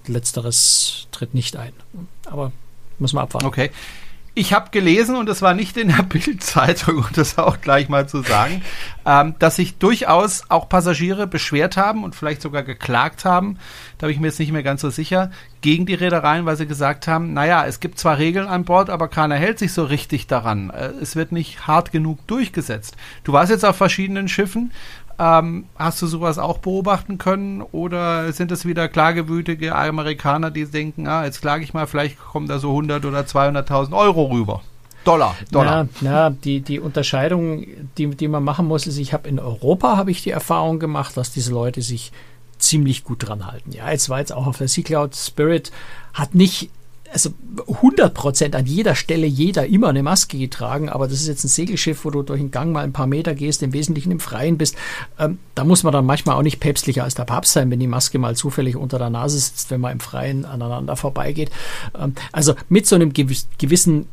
[0.07, 1.73] letzteres tritt nicht ein.
[2.23, 2.53] Aber
[2.99, 3.47] muss man abwarten.
[3.47, 3.69] Okay.
[4.34, 8.07] Ich habe gelesen, und das war nicht in der Bildzeitung, um das auch gleich mal
[8.07, 8.61] zu sagen,
[9.05, 13.57] ähm, dass sich durchaus auch Passagiere beschwert haben und vielleicht sogar geklagt haben,
[13.97, 16.65] da bin ich mir jetzt nicht mehr ganz so sicher, gegen die Reedereien, weil sie
[16.65, 20.27] gesagt haben, naja, es gibt zwar Regeln an Bord, aber keiner hält sich so richtig
[20.27, 20.69] daran.
[20.69, 22.95] Äh, es wird nicht hart genug durchgesetzt.
[23.25, 24.71] Du warst jetzt auf verschiedenen Schiffen.
[25.24, 31.05] Ähm, hast du sowas auch beobachten können oder sind es wieder klagewütige Amerikaner, die denken,
[31.05, 34.63] ah, jetzt klage ich mal, vielleicht kommen da so 100 oder 200.000 Euro rüber?
[35.03, 35.88] Dollar, Dollar.
[36.01, 37.67] Na, na, die, die Unterscheidung,
[37.99, 41.15] die, die man machen muss, ist, ich habe in Europa habe ich die Erfahrung gemacht,
[41.15, 42.11] dass diese Leute sich
[42.57, 43.74] ziemlich gut dran halten.
[43.74, 45.72] Ja, jetzt war jetzt auch auf der Sea Cloud Spirit
[46.15, 46.72] hat nicht
[47.12, 47.32] also
[47.68, 51.49] 100 Prozent an jeder Stelle jeder immer eine Maske getragen, aber das ist jetzt ein
[51.49, 54.57] Segelschiff, wo du durch den Gang mal ein paar Meter gehst, im Wesentlichen im Freien
[54.57, 54.76] bist.
[55.20, 57.88] Ähm, da muss man dann manchmal auch nicht päpstlicher als der Papst sein, wenn die
[57.88, 61.51] Maske mal zufällig unter der Nase sitzt, wenn man im Freien aneinander vorbeigeht.
[61.99, 64.07] Ähm, also mit so einem gewissen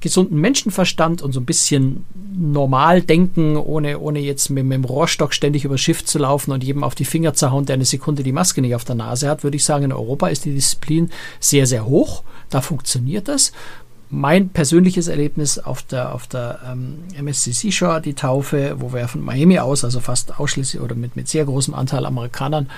[0.00, 5.34] gesunden Menschenverstand und so ein bisschen normal denken, ohne, ohne jetzt mit, mit dem Rohrstock
[5.34, 8.22] ständig über Schiff zu laufen und jedem auf die Finger zu hauen, der eine Sekunde
[8.22, 11.10] die Maske nicht auf der Nase hat, würde ich sagen, in Europa ist die Disziplin
[11.38, 12.22] sehr, sehr hoch.
[12.48, 13.52] Da funktioniert das
[14.10, 19.22] mein persönliches Erlebnis auf der, auf der ähm, MSC Seashore, die Taufe, wo wir von
[19.22, 22.68] Miami aus, also fast ausschließlich oder mit, mit sehr großem Anteil Amerikanern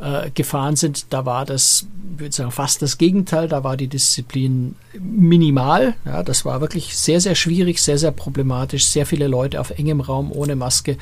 [0.00, 3.46] äh, gefahren sind, da war das, würde ich sagen, fast das Gegenteil.
[3.46, 5.94] Da war die Disziplin minimal.
[6.04, 8.86] Ja, das war wirklich sehr, sehr schwierig, sehr, sehr problematisch.
[8.86, 10.98] Sehr viele Leute auf engem Raum ohne Maske.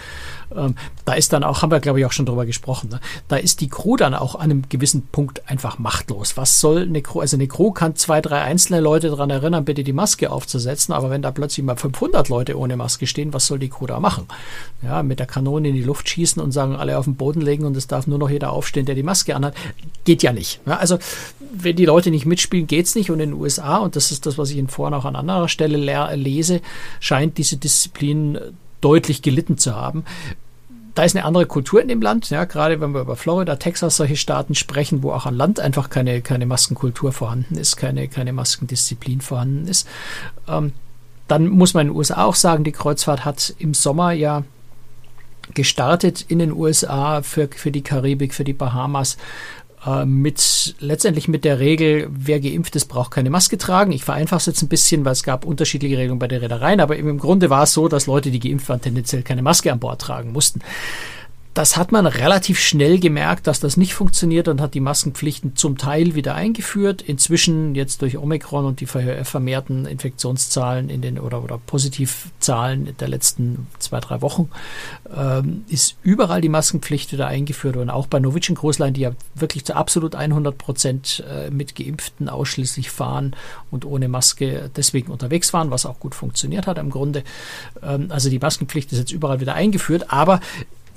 [0.55, 0.75] Ähm,
[1.05, 3.01] da ist dann auch, haben wir glaube ich auch schon drüber gesprochen, ne?
[3.29, 6.37] da ist die Crew dann auch an einem gewissen Punkt einfach machtlos.
[6.37, 9.85] Was soll eine Crew, also eine Crew kann zwei, drei einzelne Leute daran erinnern, bitte
[9.85, 13.61] die Maske aufzusetzen, aber wenn da plötzlich mal 500 Leute ohne Maske stehen, was soll
[13.61, 14.27] die Crew da machen?
[14.83, 17.65] Ja, mit der Kanone in die Luft schießen und sagen, alle auf den Boden legen
[17.65, 19.55] und es darf nur noch jeder aufstehen, der die Maske anhat,
[20.05, 20.59] geht ja nicht.
[20.67, 20.99] Ja, also
[21.53, 24.39] wenn die Leute nicht mitspielen, geht's nicht und in den USA, und das ist das,
[24.39, 25.77] was ich Ihnen vorhin auch an anderer Stelle
[26.17, 26.63] lese,
[26.99, 28.41] scheint diese Disziplin
[28.81, 30.05] deutlich gelitten zu haben
[31.01, 33.97] da ist eine andere Kultur in dem Land, ja, gerade wenn wir über Florida, Texas,
[33.97, 38.35] solche Staaten sprechen, wo auch an Land einfach keine, keine Maskenkultur vorhanden ist, keine, keine
[38.35, 39.89] Maskendisziplin vorhanden ist.
[40.47, 40.75] Ähm,
[41.27, 44.43] dann muss man in den USA auch sagen, die Kreuzfahrt hat im Sommer ja
[45.55, 49.17] gestartet in den USA für, für die Karibik, für die Bahamas
[49.87, 53.93] äh, mit letztendlich mit der Regel, wer geimpft ist, braucht keine Maske tragen.
[53.93, 56.97] Ich vereinfache es jetzt ein bisschen, weil es gab unterschiedliche Regelungen bei der Reedereien, aber
[56.97, 60.01] im Grunde war es so, dass Leute, die geimpft waren, tendenziell keine Maske an Bord
[60.01, 60.61] tragen mussten.
[61.55, 65.79] Das hat man relativ schnell gemerkt, dass das nicht funktioniert und hat die Maskenpflichten zum
[65.79, 67.03] Teil wieder eingeführt.
[67.03, 73.67] Inzwischen jetzt durch Omikron und die vermehrten Infektionszahlen in den oder, oder Positivzahlen der letzten
[73.81, 74.49] zwei, drei Wochen
[75.15, 79.65] ähm, ist überall die Maskenpflicht wieder eingeführt und auch bei Cruise Line, die ja wirklich
[79.65, 83.35] zu absolut 100 Prozent äh, mit Geimpften ausschließlich fahren
[83.73, 87.25] und ohne Maske deswegen unterwegs waren, was auch gut funktioniert hat im Grunde.
[87.83, 90.41] Ähm, also die Maskenpflicht ist jetzt überall wieder eingeführt, aber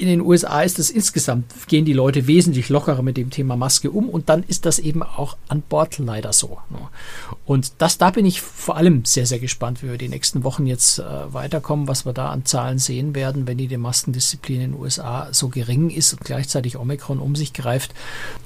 [0.03, 3.89] in den USA ist es insgesamt, gehen die Leute wesentlich lockerer mit dem Thema Maske
[3.89, 6.57] um und dann ist das eben auch an Bord leider so.
[6.69, 6.79] Ne?
[7.45, 10.67] Und das, da bin ich vor allem sehr, sehr gespannt, wie wir die nächsten Wochen
[10.67, 14.79] jetzt äh, weiterkommen, was wir da an Zahlen sehen werden, wenn die, Maskendisziplin in den
[14.81, 17.93] USA so gering ist und gleichzeitig Omikron um sich greift.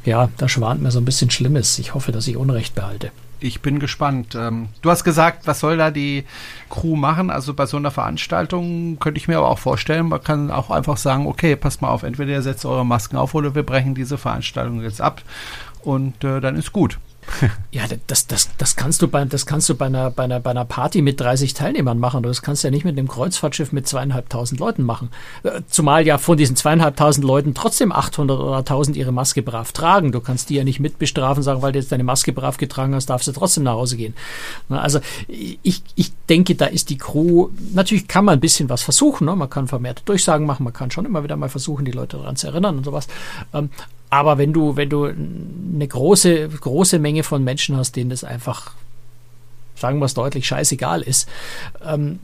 [0.05, 1.79] Ja, da schwant mir so ein bisschen Schlimmes.
[1.79, 4.35] Ich hoffe, dass ich Unrecht behalte ich bin gespannt.
[4.35, 6.25] Ähm, du hast gesagt, was soll da die
[6.69, 7.29] Crew machen?
[7.29, 10.97] Also bei so einer Veranstaltung könnte ich mir aber auch vorstellen, man kann auch einfach
[10.97, 14.17] sagen, okay, passt mal auf, entweder ihr setzt eure Masken auf oder wir brechen diese
[14.17, 15.21] Veranstaltung jetzt ab
[15.81, 16.99] und äh, dann ist gut.
[17.71, 20.51] ja, das, das, das kannst du bei, das kannst du bei einer, bei einer, bei
[20.51, 22.23] einer Party mit 30 Teilnehmern machen.
[22.23, 25.09] Das kannst du ja nicht mit einem Kreuzfahrtschiff mit zweieinhalbtausend Leuten machen.
[25.43, 30.11] Äh, zumal ja von diesen zweieinhalbtausend Leuten trotzdem 800 oder 1000 ihre Maske brav tragen.
[30.11, 33.07] Du kannst die ja nicht mitbestrafen, sagen, weil du jetzt deine Maske brav getragen hast,
[33.09, 34.13] darfst du trotzdem nach Hause gehen.
[34.69, 39.25] Also ich, ich denke, da ist die Crew, natürlich kann man ein bisschen was versuchen.
[39.25, 39.35] Ne?
[39.35, 42.35] Man kann vermehrte Durchsagen machen, man kann schon immer wieder mal versuchen, die Leute daran
[42.35, 43.07] zu erinnern und sowas.
[44.09, 48.71] Aber wenn du, wenn du eine große, große Menge von Menschen hast, denen das einfach,
[49.75, 51.27] sagen wir es deutlich, scheißegal ist,
[51.85, 52.19] ähm,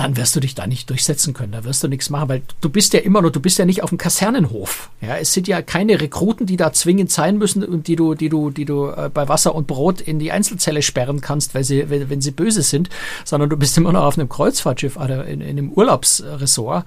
[0.00, 1.52] dann wirst du dich da nicht durchsetzen können.
[1.52, 3.82] Da wirst du nichts machen, weil du bist ja immer noch, du bist ja nicht
[3.82, 4.88] auf dem Kasernenhof.
[5.02, 8.30] Ja, es sind ja keine Rekruten, die da zwingend sein müssen und die du, die
[8.30, 11.90] du, die du äh, bei Wasser und Brot in die Einzelzelle sperren kannst, weil sie,
[11.90, 12.88] wenn, wenn sie böse sind,
[13.26, 16.86] sondern du bist immer noch auf einem Kreuzfahrtschiff oder in, in einem Urlaubsresort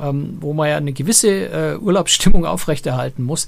[0.00, 3.46] ähm, wo man ja eine gewisse äh, Urlaubsstimmung aufrechterhalten muss.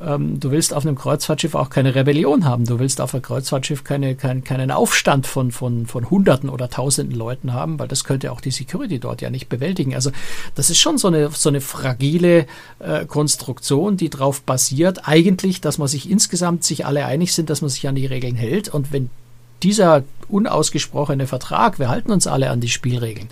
[0.00, 2.64] Ähm, du willst auf einem Kreuzfahrtschiff auch keine Rebellion haben.
[2.64, 7.16] Du willst auf einem Kreuzfahrtschiff keine, kein, keinen Aufstand von, von, von Hunderten oder Tausenden
[7.16, 9.94] Leuten haben, weil das könnte auch die Security dort ja nicht bewältigen.
[9.94, 10.10] Also
[10.54, 12.46] das ist schon so eine, so eine fragile
[12.78, 17.60] äh, Konstruktion, die darauf basiert, eigentlich, dass man sich insgesamt sich alle einig sind, dass
[17.60, 18.68] man sich an die Regeln hält.
[18.68, 19.10] Und wenn
[19.62, 23.28] dieser unausgesprochene Vertrag, wir halten uns alle an die Spielregeln.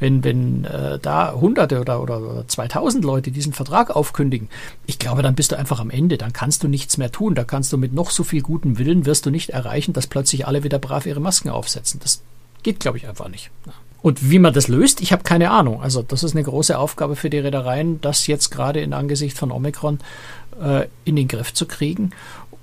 [0.00, 4.48] Wenn, wenn äh, da Hunderte oder, oder, oder 2000 Leute diesen Vertrag aufkündigen,
[4.86, 6.18] ich glaube, dann bist du einfach am Ende.
[6.18, 7.34] Dann kannst du nichts mehr tun.
[7.34, 10.46] Da kannst du mit noch so viel gutem Willen, wirst du nicht erreichen, dass plötzlich
[10.46, 12.00] alle wieder brav ihre Masken aufsetzen.
[12.02, 12.22] Das
[12.62, 13.50] geht, glaube ich, einfach nicht.
[14.02, 15.80] Und wie man das löst, ich habe keine Ahnung.
[15.80, 19.52] Also das ist eine große Aufgabe für die Reedereien, das jetzt gerade in Angesicht von
[19.52, 20.00] Omikron
[20.60, 22.10] äh, in den Griff zu kriegen.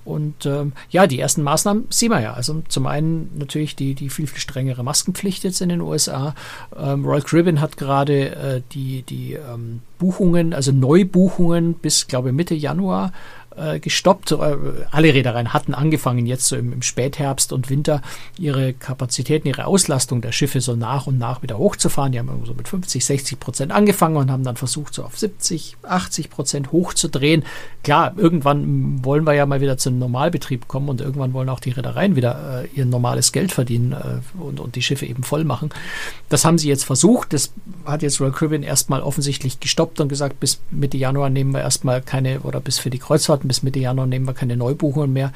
[0.09, 2.33] Und ähm, ja, die ersten Maßnahmen sehen wir ja.
[2.33, 6.35] Also zum einen natürlich die, die viel, viel strengere Maskenpflicht jetzt in den USA.
[6.77, 12.35] Ähm, Royal Caribbean hat gerade äh, die, die ähm, Buchungen, also Neubuchungen bis, glaube ich,
[12.35, 13.11] Mitte Januar
[13.59, 14.31] äh, gestoppt.
[14.31, 14.57] Äh,
[14.91, 18.01] alle Reedereien hatten angefangen, jetzt so im, im, Spätherbst und Winter
[18.37, 22.11] ihre Kapazitäten, ihre Auslastung der Schiffe so nach und nach wieder hochzufahren.
[22.11, 25.77] Die haben so mit 50, 60 Prozent angefangen und haben dann versucht, so auf 70,
[25.83, 27.43] 80 Prozent hochzudrehen.
[27.83, 31.71] Klar, irgendwann wollen wir ja mal wieder zum Normalbetrieb kommen und irgendwann wollen auch die
[31.71, 35.69] Reedereien wieder äh, ihr normales Geld verdienen äh, und, und die Schiffe eben voll machen.
[36.29, 37.33] Das haben sie jetzt versucht.
[37.33, 37.51] Das
[37.85, 42.01] hat jetzt Royal Caribbean erstmal offensichtlich gestoppt und gesagt, bis Mitte Januar nehmen wir erstmal
[42.01, 45.33] keine oder bis für die Kreuzfahrten bis Mitte Januar nehmen wir keine Neubuchungen mehr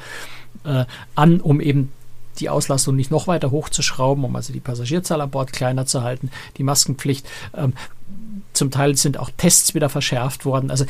[0.64, 1.92] äh, an, um eben
[2.40, 6.30] die Auslastung nicht noch weiter hochzuschrauben, um also die Passagierzahl an Bord kleiner zu halten,
[6.56, 7.26] die Maskenpflicht.
[7.54, 7.74] Ähm,
[8.52, 10.70] zum Teil sind auch Tests wieder verschärft worden.
[10.70, 10.86] Also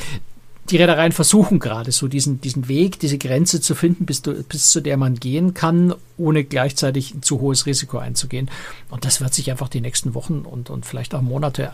[0.71, 4.71] die Reedereien versuchen gerade so diesen, diesen Weg, diese Grenze zu finden, bis, du, bis
[4.71, 8.51] zu der man gehen kann, ohne gleichzeitig ein zu hohes Risiko einzugehen.
[8.91, 11.73] Und das wird sich einfach die nächsten Wochen und, und vielleicht auch Monate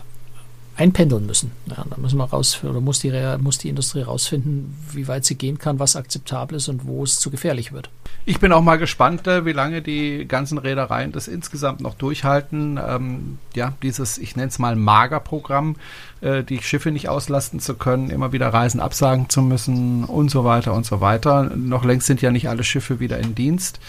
[0.81, 1.51] einpendeln müssen.
[1.67, 5.35] Ja, da müssen wir raus, oder muss die, muss die Industrie rausfinden, wie weit sie
[5.35, 7.91] gehen kann, was akzeptabel ist und wo es zu gefährlich wird.
[8.25, 12.79] Ich bin auch mal gespannt, äh, wie lange die ganzen Reedereien das insgesamt noch durchhalten.
[12.83, 15.75] Ähm, ja, dieses, ich nenne es mal Magerprogramm,
[16.21, 20.43] äh, die Schiffe nicht auslasten zu können, immer wieder Reisen absagen zu müssen und so
[20.43, 21.51] weiter und so weiter.
[21.55, 23.79] Noch längst sind ja nicht alle Schiffe wieder in Dienst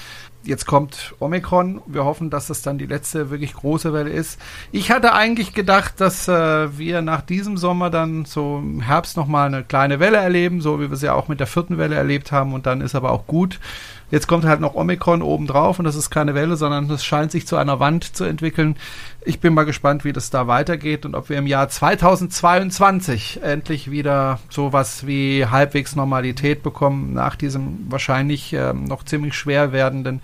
[0.45, 1.83] jetzt kommt Omikron.
[1.87, 4.41] Wir hoffen, dass das dann die letzte wirklich große Welle ist.
[4.71, 9.47] Ich hatte eigentlich gedacht, dass äh, wir nach diesem Sommer dann so im Herbst nochmal
[9.47, 12.33] eine kleine Welle erleben, so wie wir es ja auch mit der vierten Welle erlebt
[12.33, 12.55] haben.
[12.55, 13.61] Und dann ist aber auch gut.
[14.13, 17.47] Jetzt kommt halt noch Omikron obendrauf und das ist keine Welle, sondern es scheint sich
[17.47, 18.77] zu einer Wand zu entwickeln.
[19.25, 23.91] Ich bin mal gespannt, wie das da weitergeht und ob wir im Jahr 2022 endlich
[23.91, 30.21] wieder sowas wie halbwegs Normalität bekommen nach diesem wahrscheinlich äh, noch ziemlich schwer werdenden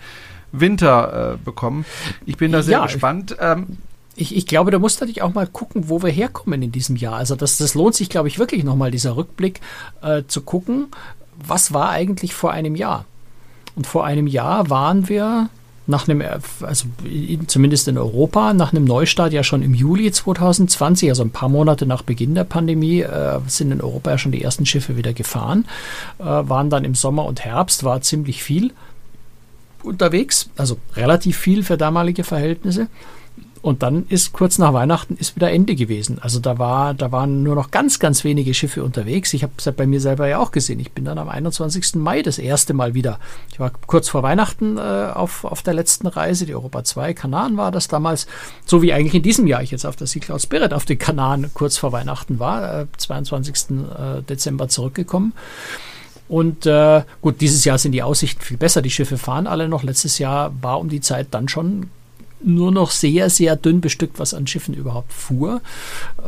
[0.53, 1.86] Winter äh, bekommen.
[2.26, 3.36] Ich bin da sehr ja, gespannt.
[3.41, 3.78] Ähm,
[4.16, 6.97] ich, ich glaube, da musst du natürlich auch mal gucken, wo wir herkommen in diesem
[6.97, 7.14] Jahr.
[7.14, 9.61] Also das, das lohnt sich, glaube ich, wirklich nochmal, dieser Rückblick
[10.03, 10.89] äh, zu gucken,
[11.43, 13.07] was war eigentlich vor einem Jahr.
[13.79, 15.51] Und vor einem Jahr waren wir
[15.87, 16.20] nach einem,
[16.62, 16.89] also
[17.47, 21.87] zumindest in Europa, nach einem Neustart ja schon im Juli 2020, also ein paar Monate
[21.87, 25.64] nach Beginn der Pandemie, äh, sind in Europa ja schon die ersten Schiffe wieder gefahren,
[26.18, 28.72] äh, waren dann im Sommer und Herbst, war ziemlich viel
[29.85, 32.89] unterwegs, also relativ viel für damalige Verhältnisse.
[33.61, 36.18] Und dann ist kurz nach Weihnachten ist wieder Ende gewesen.
[36.20, 39.32] Also da war, da waren nur noch ganz, ganz wenige Schiffe unterwegs.
[39.34, 40.80] Ich habe es bei mir selber ja auch gesehen.
[40.80, 41.96] Ich bin dann am 21.
[41.96, 43.18] Mai das erste Mal wieder.
[43.52, 47.56] Ich war kurz vor Weihnachten äh, auf, auf der letzten Reise, die Europa 2, Kanaren
[47.56, 48.26] war das damals,
[48.64, 50.98] so wie eigentlich in diesem Jahr ich jetzt auf der Sea Cloud Spirit auf den
[50.98, 53.54] Kanaren kurz vor Weihnachten war, äh, 22.
[53.70, 55.32] Äh, Dezember zurückgekommen.
[56.28, 58.82] Und äh, gut, dieses Jahr sind die Aussichten viel besser.
[58.82, 59.82] Die Schiffe fahren alle noch.
[59.82, 61.88] Letztes Jahr war um die Zeit dann schon
[62.43, 65.61] nur noch sehr, sehr dünn bestückt, was an Schiffen überhaupt fuhr.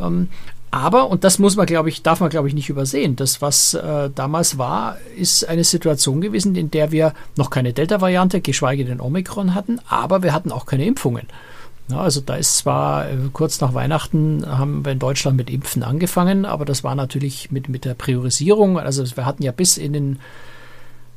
[0.01, 0.29] Ähm,
[0.73, 3.17] aber, und das muss man, glaube ich, darf man, glaube ich, nicht übersehen.
[3.17, 8.41] Das, was äh, damals war, ist eine Situation gewesen, in der wir noch keine Delta-Variante,
[8.41, 11.27] geschweige denn Omikron hatten, aber wir hatten auch keine Impfungen.
[11.91, 15.83] Ja, also da ist zwar äh, kurz nach Weihnachten haben wir in Deutschland mit Impfen
[15.83, 18.79] angefangen, aber das war natürlich mit, mit der Priorisierung.
[18.79, 20.19] Also wir hatten ja bis in den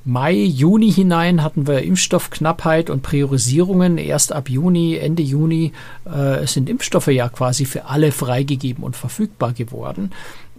[0.06, 3.98] Mai, Juni hinein hatten wir Impfstoffknappheit und Priorisierungen.
[3.98, 5.72] Erst ab Juni, Ende Juni
[6.06, 10.12] äh, sind Impfstoffe ja quasi für alle freigegeben und verfügbar geworden.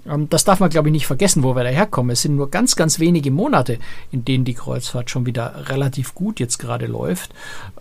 [0.09, 2.11] Ähm, das darf man, glaube ich, nicht vergessen, wo wir daherkommen.
[2.11, 3.79] Es sind nur ganz, ganz wenige Monate,
[4.11, 7.35] in denen die Kreuzfahrt schon wieder relativ gut jetzt gerade läuft.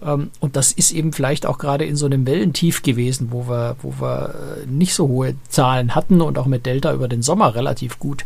[0.06, 3.78] Ähm, und das ist eben vielleicht auch gerade in so einem Wellentief gewesen, wo wir,
[3.82, 7.56] wo wir äh, nicht so hohe Zahlen hatten und auch mit Delta über den Sommer
[7.56, 8.26] relativ gut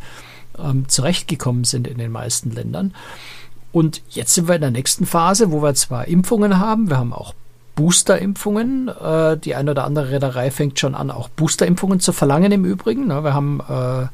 [0.63, 2.93] ähm, zurechtgekommen sind in den meisten Ländern.
[3.71, 7.13] Und jetzt sind wir in der nächsten Phase, wo wir zwar Impfungen haben, wir haben
[7.13, 7.33] auch
[7.75, 8.89] Boosterimpfungen.
[8.89, 13.07] Äh, die eine oder andere Reederei fängt schon an, auch Boosterimpfungen zu verlangen im Übrigen.
[13.07, 14.07] Wir haben äh,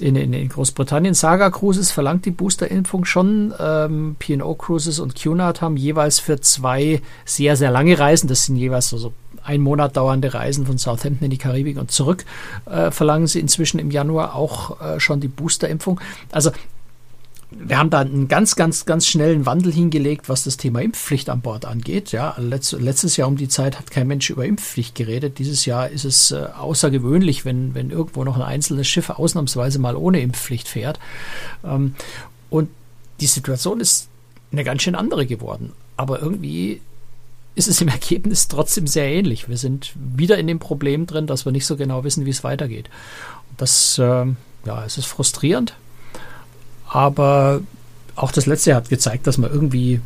[0.00, 3.54] in, in, in, Großbritannien Saga Cruises verlangt die Boosterimpfung schon.
[3.58, 8.56] Ähm, P&O Cruises und Cunard haben jeweils für zwei sehr, sehr lange Reisen, das sind
[8.56, 9.12] jeweils so, so
[9.44, 12.24] ein Monat dauernde Reisen von Southampton in die Karibik und zurück,
[12.66, 16.00] äh, verlangen sie inzwischen im Januar auch äh, schon die Boosterimpfung.
[16.30, 16.50] Also
[17.50, 21.40] wir haben da einen ganz, ganz, ganz schnellen Wandel hingelegt, was das Thema Impfpflicht an
[21.40, 22.12] Bord angeht.
[22.12, 25.38] Ja, letzt, letztes Jahr um die Zeit hat kein Mensch über Impfpflicht geredet.
[25.38, 29.96] Dieses Jahr ist es äh, außergewöhnlich, wenn, wenn irgendwo noch ein einzelnes Schiff ausnahmsweise mal
[29.96, 30.98] ohne Impfpflicht fährt.
[31.64, 31.94] Ähm,
[32.50, 32.68] und
[33.20, 34.08] die Situation ist
[34.52, 35.72] eine ganz schön andere geworden.
[35.96, 36.82] Aber irgendwie
[37.54, 39.48] ist es im Ergebnis trotzdem sehr ähnlich.
[39.48, 42.44] Wir sind wieder in dem Problem drin, dass wir nicht so genau wissen, wie es
[42.44, 42.90] weitergeht.
[43.50, 44.26] Und das, äh,
[44.66, 45.74] ja, es ist frustrierend,
[46.88, 47.60] aber
[48.16, 50.00] auch das letzte Jahr hat gezeigt, dass man irgendwie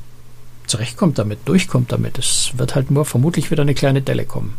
[0.66, 2.18] zurechtkommt damit, durchkommt damit.
[2.18, 4.56] Es wird halt nur vermutlich wieder eine kleine Delle kommen.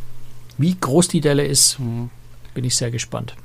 [0.57, 2.09] Wie groß die Delle ist, mhm.
[2.53, 3.35] bin ich sehr gespannt.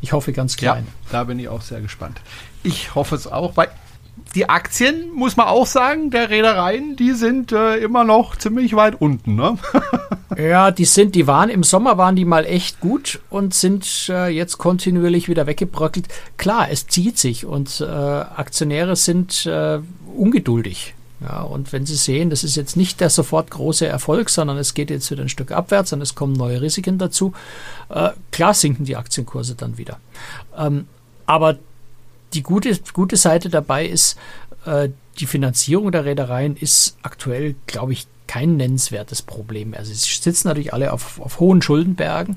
[0.00, 0.86] Ich hoffe ganz klein.
[0.86, 2.20] Ja, da bin ich auch sehr gespannt.
[2.62, 3.68] Ich hoffe es auch, weil
[4.34, 9.00] die Aktien, muss man auch sagen, der Reedereien, die sind äh, immer noch ziemlich weit
[9.00, 9.34] unten.
[9.34, 9.58] Ne?
[10.38, 14.28] ja, die sind, die waren im Sommer waren die mal echt gut und sind äh,
[14.28, 16.08] jetzt kontinuierlich wieder weggebröckelt.
[16.36, 19.80] Klar, es zieht sich und äh, Aktionäre sind äh,
[20.16, 20.94] ungeduldig.
[21.20, 24.72] Ja, und wenn Sie sehen, das ist jetzt nicht der sofort große Erfolg, sondern es
[24.72, 27.34] geht jetzt wieder ein Stück abwärts und es kommen neue Risiken dazu,
[27.90, 30.00] äh, klar sinken die Aktienkurse dann wieder.
[30.56, 30.86] Ähm,
[31.26, 31.58] aber
[32.32, 34.18] die gute, gute Seite dabei ist,
[34.64, 39.74] äh, die Finanzierung der Reedereien ist aktuell, glaube ich, kein nennenswertes Problem.
[39.74, 42.36] Also sie sitzen natürlich alle auf, auf hohen Schuldenbergen,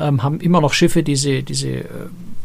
[0.00, 1.84] ähm, haben immer noch Schiffe, die sie, die sie äh,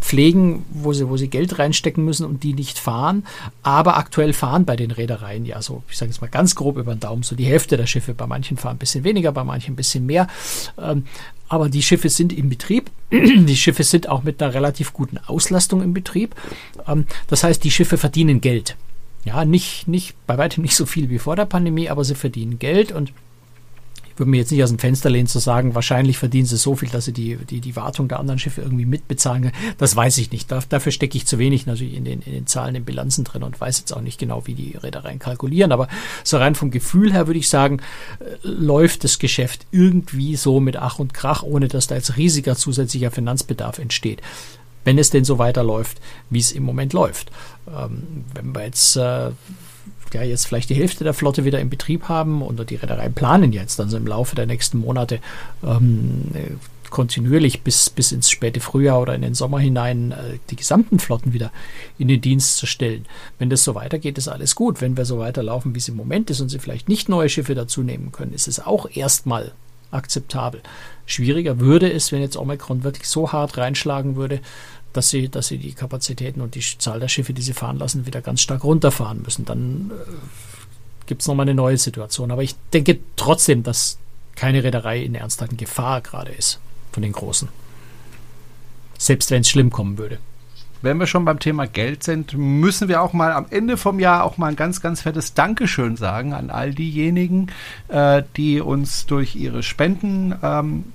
[0.02, 3.26] pflegen, wo sie, wo sie Geld reinstecken müssen und die nicht fahren.
[3.64, 6.93] Aber aktuell fahren bei den Reedereien ja so, ich sage jetzt mal ganz grob über
[6.93, 8.14] den Daumen, so die Hälfte der Schiffe.
[8.14, 10.28] Bei manchen fahren ein bisschen weniger, bei manchen ein bisschen mehr.
[10.78, 11.06] Ähm,
[11.47, 12.91] aber die Schiffe sind im Betrieb.
[13.12, 16.36] Die Schiffe sind auch mit einer relativ guten Auslastung im Betrieb.
[16.86, 18.76] Ähm, das heißt, die Schiffe verdienen Geld.
[19.26, 22.57] Ja, nicht, nicht, bei weitem nicht so viel wie vor der Pandemie, aber sie verdienen
[22.57, 23.13] Geld und
[24.20, 26.89] würde mir jetzt nicht aus dem Fenster lehnen zu sagen, wahrscheinlich verdienen sie so viel,
[26.89, 29.76] dass sie die, die, die Wartung der anderen Schiffe irgendwie mitbezahlen können.
[29.78, 30.51] Das weiß ich nicht.
[30.51, 33.43] Da, dafür stecke ich zu wenig natürlich in den, in den Zahlen, in Bilanzen drin
[33.43, 35.72] und weiß jetzt auch nicht genau, wie die Reedereien kalkulieren.
[35.72, 35.88] Aber
[36.24, 37.82] so rein vom Gefühl her würde ich sagen,
[38.20, 42.55] äh, läuft das Geschäft irgendwie so mit Ach und Krach, ohne dass da jetzt riesiger
[42.55, 44.22] zusätzlicher Finanzbedarf entsteht
[44.86, 45.99] wenn es denn so weiterläuft,
[46.30, 47.32] wie es im Moment läuft.
[47.78, 49.32] Ähm, wenn wir jetzt äh,
[50.13, 53.53] ja jetzt vielleicht die Hälfte der Flotte wieder in Betrieb haben und die Reedereien planen
[53.53, 55.20] jetzt also im Laufe der nächsten Monate
[55.63, 56.32] ähm,
[56.89, 61.34] kontinuierlich bis, bis ins späte Frühjahr oder in den Sommer hinein äh, die gesamten Flotten
[61.34, 61.51] wieder
[61.97, 63.05] in den Dienst zu stellen.
[63.38, 64.82] Wenn das so weitergeht, ist alles gut.
[64.82, 67.55] Wenn wir so weiterlaufen, wie es im Moment ist und sie vielleicht nicht neue Schiffe
[67.55, 69.53] dazu nehmen können, ist es auch erstmal
[69.91, 70.61] akzeptabel.
[71.05, 74.39] Schwieriger würde es, wenn jetzt Omikron wirklich so hart reinschlagen würde,
[74.94, 78.06] dass sie, dass sie die Kapazitäten und die Zahl der Schiffe, die sie fahren lassen,
[78.06, 79.46] wieder ganz stark runterfahren müssen.
[79.46, 80.12] Dann äh,
[81.06, 82.32] gibt es nochmal eine neue Situation.
[82.32, 83.98] Aber ich denke trotzdem, dass
[84.36, 86.60] keine Reederei in ernsthaften Gefahr gerade ist
[86.92, 87.50] von den Großen.
[88.98, 90.20] Selbst wenn es schlimm kommen würde.
[90.82, 94.24] Wenn wir schon beim Thema Geld sind, müssen wir auch mal am Ende vom Jahr
[94.24, 97.48] auch mal ein ganz, ganz fettes Dankeschön sagen an all diejenigen,
[97.90, 100.86] äh, die uns durch ihre Spenden ähm,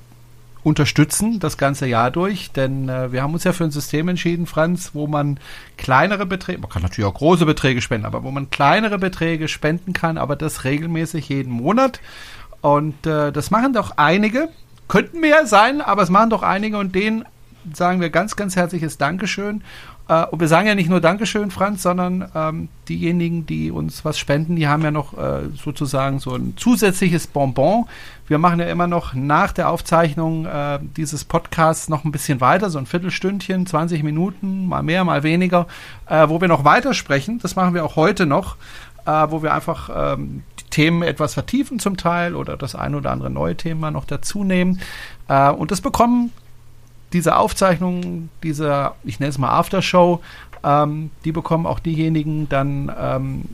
[0.65, 4.47] unterstützen das ganze Jahr durch, denn äh, wir haben uns ja für ein System entschieden,
[4.47, 5.39] Franz, wo man
[5.77, 9.93] kleinere Beträge, man kann natürlich auch große Beträge spenden, aber wo man kleinere Beträge spenden
[9.93, 12.01] kann, aber das regelmäßig jeden Monat.
[12.62, 14.49] Und äh, das machen doch einige,
[14.89, 17.27] könnten mehr sein, aber es machen doch einige und denen
[17.73, 19.62] sagen wir ganz, ganz herzliches Dankeschön.
[20.09, 24.19] Äh, und wir sagen ja nicht nur Dankeschön, Franz, sondern ähm, diejenigen, die uns was
[24.19, 27.87] spenden, die haben ja noch äh, sozusagen so ein zusätzliches Bonbon.
[28.27, 32.71] Wir machen ja immer noch nach der Aufzeichnung äh, dieses Podcasts noch ein bisschen weiter,
[32.71, 35.67] so ein Viertelstündchen, 20 Minuten, mal mehr, mal weniger,
[36.07, 37.39] äh, wo wir noch weitersprechen.
[37.39, 38.57] Das machen wir auch heute noch,
[39.07, 43.11] äh, wo wir einfach ähm, die Themen etwas vertiefen zum Teil oder das ein oder
[43.11, 44.81] andere neue Thema noch dazu nehmen.
[45.29, 46.31] Äh, und das bekommen
[47.15, 50.21] diese Aufzeichnung, dieser, ich nenne es mal Aftershow,
[50.62, 53.45] ähm, die bekommen auch diejenigen dann, ähm,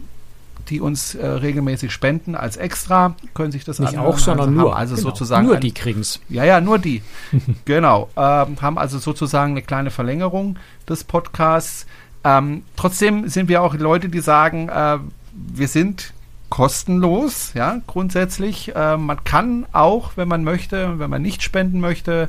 [0.69, 4.07] die uns äh, regelmäßig spenden als extra, können sich das Nicht anhören.
[4.07, 4.77] auch, sondern also nur.
[4.77, 6.21] Also genau, sozusagen nur die kriegen es.
[6.29, 7.03] Ja, ja, nur die.
[7.65, 8.09] genau.
[8.17, 10.57] Ähm, haben also sozusagen eine kleine Verlängerung
[10.89, 11.87] des Podcasts.
[12.23, 14.99] Ähm, trotzdem sind wir auch Leute, die sagen, äh,
[15.33, 16.13] wir sind
[16.51, 18.75] kostenlos, ja, grundsätzlich.
[18.75, 22.29] Äh, man kann auch, wenn man möchte, wenn man nicht spenden möchte,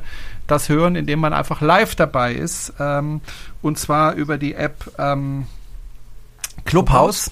[0.52, 2.74] das hören, indem man einfach live dabei ist.
[2.78, 3.20] Ähm,
[3.62, 5.46] und zwar über die App ähm,
[6.64, 7.30] Clubhouse.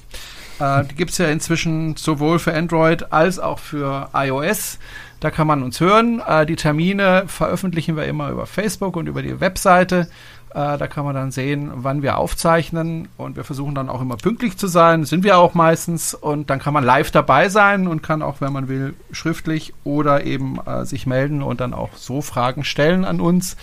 [0.58, 4.78] Äh, die gibt es ja inzwischen sowohl für Android als auch für iOS.
[5.20, 6.22] Da kann man uns hören.
[6.26, 10.08] Äh, die Termine veröffentlichen wir immer über Facebook und über die Webseite.
[10.51, 14.16] Äh, da kann man dann sehen, wann wir aufzeichnen und wir versuchen dann auch immer
[14.16, 15.05] pünktlich zu sein.
[15.05, 18.53] Sind wir auch meistens und dann kann man live dabei sein und kann auch, wenn
[18.53, 23.20] man will, schriftlich oder eben äh, sich melden und dann auch so Fragen stellen an
[23.20, 23.57] uns.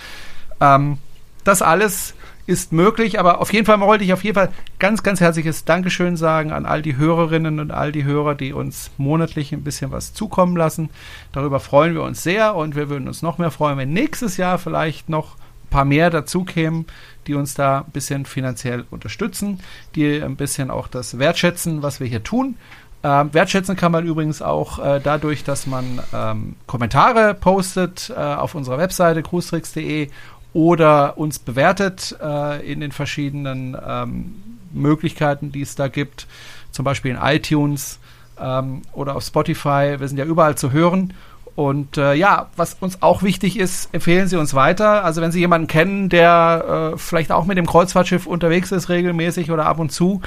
[0.62, 1.00] Ähm,
[1.44, 2.14] das alles
[2.46, 6.16] ist möglich, aber auf jeden Fall wollte ich auf jeden Fall ganz, ganz herzliches Dankeschön
[6.16, 10.14] sagen an all die Hörerinnen und all die Hörer, die uns monatlich ein bisschen was
[10.14, 10.90] zukommen lassen.
[11.34, 14.58] Darüber freuen wir uns sehr und wir würden uns noch mehr freuen, wenn nächstes Jahr
[14.58, 15.36] vielleicht noch
[15.70, 16.86] paar mehr dazu kämen,
[17.28, 19.60] die uns da ein bisschen finanziell unterstützen,
[19.96, 22.56] die ein bisschen auch das wertschätzen, was wir hier tun.
[23.04, 28.56] Ähm, wertschätzen kann man übrigens auch äh, dadurch, dass man ähm, Kommentare postet äh, auf
[28.56, 30.10] unserer Webseite cruestricks.de
[30.54, 34.36] oder uns bewertet äh, in den verschiedenen ähm,
[34.72, 36.28] Möglichkeiten, die es da gibt,
[36.72, 38.00] zum Beispiel in iTunes
[38.40, 39.96] ähm, oder auf Spotify.
[40.00, 41.14] Wir sind ja überall zu hören
[41.58, 45.04] und äh, ja, was uns auch wichtig ist, empfehlen Sie uns weiter.
[45.04, 49.50] Also wenn Sie jemanden kennen, der äh, vielleicht auch mit dem Kreuzfahrtschiff unterwegs ist, regelmäßig
[49.50, 50.22] oder ab und zu,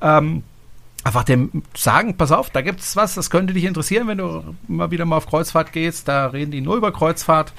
[0.00, 0.42] ähm,
[1.04, 4.90] einfach dem sagen, pass auf, da gibt's was, das könnte dich interessieren, wenn du immer
[4.90, 6.08] wieder mal auf Kreuzfahrt gehst.
[6.08, 7.52] Da reden die nur über Kreuzfahrt.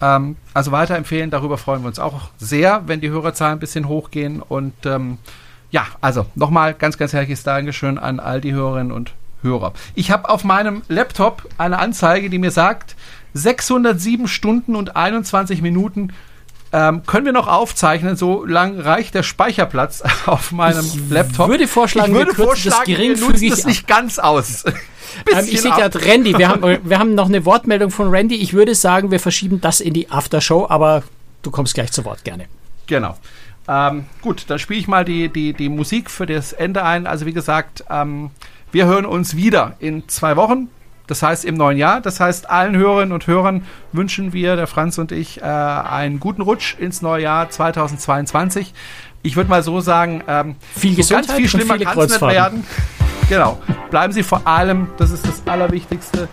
[0.00, 4.42] Ähm, also weiterempfehlen, darüber freuen wir uns auch sehr, wenn die Hörerzahlen ein bisschen hochgehen.
[4.42, 5.18] Und ähm,
[5.70, 9.12] ja, also nochmal ganz, ganz herzliches Dankeschön an all die Hörerinnen und
[9.44, 9.72] Hörer.
[9.94, 12.96] Ich habe auf meinem Laptop eine Anzeige, die mir sagt,
[13.34, 16.12] 607 Stunden und 21 Minuten
[16.72, 21.48] ähm, können wir noch aufzeichnen, so lang reicht der Speicherplatz auf meinem ich Laptop.
[21.48, 24.64] Würde vorschlagen, ich würde vorschlagen, das geringfügig wir das nicht ganz aus.
[25.32, 28.34] ähm, ich sehe gerade Randy, wir haben, wir haben noch eine Wortmeldung von Randy.
[28.36, 31.04] Ich würde sagen, wir verschieben das in die Aftershow, aber
[31.42, 32.46] du kommst gleich zu Wort, gerne.
[32.88, 33.16] Genau.
[33.68, 37.06] Ähm, gut, dann spiele ich mal die, die, die Musik für das Ende ein.
[37.06, 38.30] Also wie gesagt, ähm,
[38.74, 40.68] wir hören uns wieder in zwei Wochen.
[41.06, 42.00] Das heißt im neuen Jahr.
[42.00, 46.42] Das heißt, allen Hörerinnen und Hörern wünschen wir, der Franz und ich, äh, einen guten
[46.42, 48.74] Rutsch ins neue Jahr 2022.
[49.22, 52.66] Ich würde mal so sagen, ähm, viel Gesundheit ganz viel schlimmer kann es nicht werden.
[53.28, 53.58] Genau.
[53.90, 56.28] Bleiben Sie vor allem, das ist das Allerwichtigste,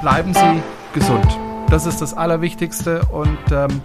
[0.00, 0.62] bleiben Sie
[0.94, 1.38] gesund.
[1.68, 3.80] Das ist das Allerwichtigste und ähm,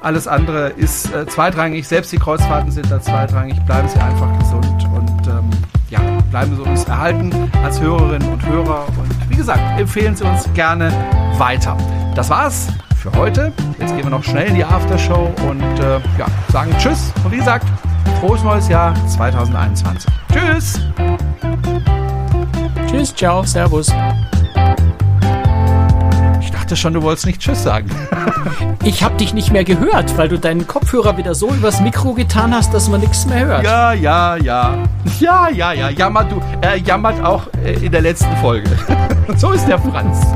[0.00, 1.86] alles andere ist äh, zweitrangig.
[1.86, 3.60] Selbst die Kreuzfahrten sind da zweitrangig.
[3.64, 4.88] Bleiben Sie einfach gesund
[6.38, 7.32] bleiben Sie uns erhalten
[7.64, 8.86] als Hörerinnen und Hörer.
[8.96, 10.92] Und wie gesagt, empfehlen Sie uns gerne
[11.36, 11.76] weiter.
[12.14, 13.52] Das war's für heute.
[13.80, 17.12] Jetzt gehen wir noch schnell in die Aftershow und äh, ja, sagen Tschüss.
[17.24, 17.66] Und wie gesagt,
[18.20, 20.08] frohes neues Jahr 2021.
[20.32, 20.80] Tschüss.
[22.86, 23.92] Tschüss, ciao, servus
[26.50, 27.90] dachte schon, du wolltest nicht Tschüss sagen.
[28.84, 32.54] ich habe dich nicht mehr gehört, weil du deinen Kopfhörer wieder so übers Mikro getan
[32.54, 33.64] hast, dass man nichts mehr hört.
[33.64, 34.78] Ja, ja, ja.
[35.20, 35.90] Ja, ja, ja.
[35.90, 36.40] Jammert du.
[36.60, 38.70] Er jammert auch äh, in der letzten Folge.
[39.36, 40.26] so ist der Franz.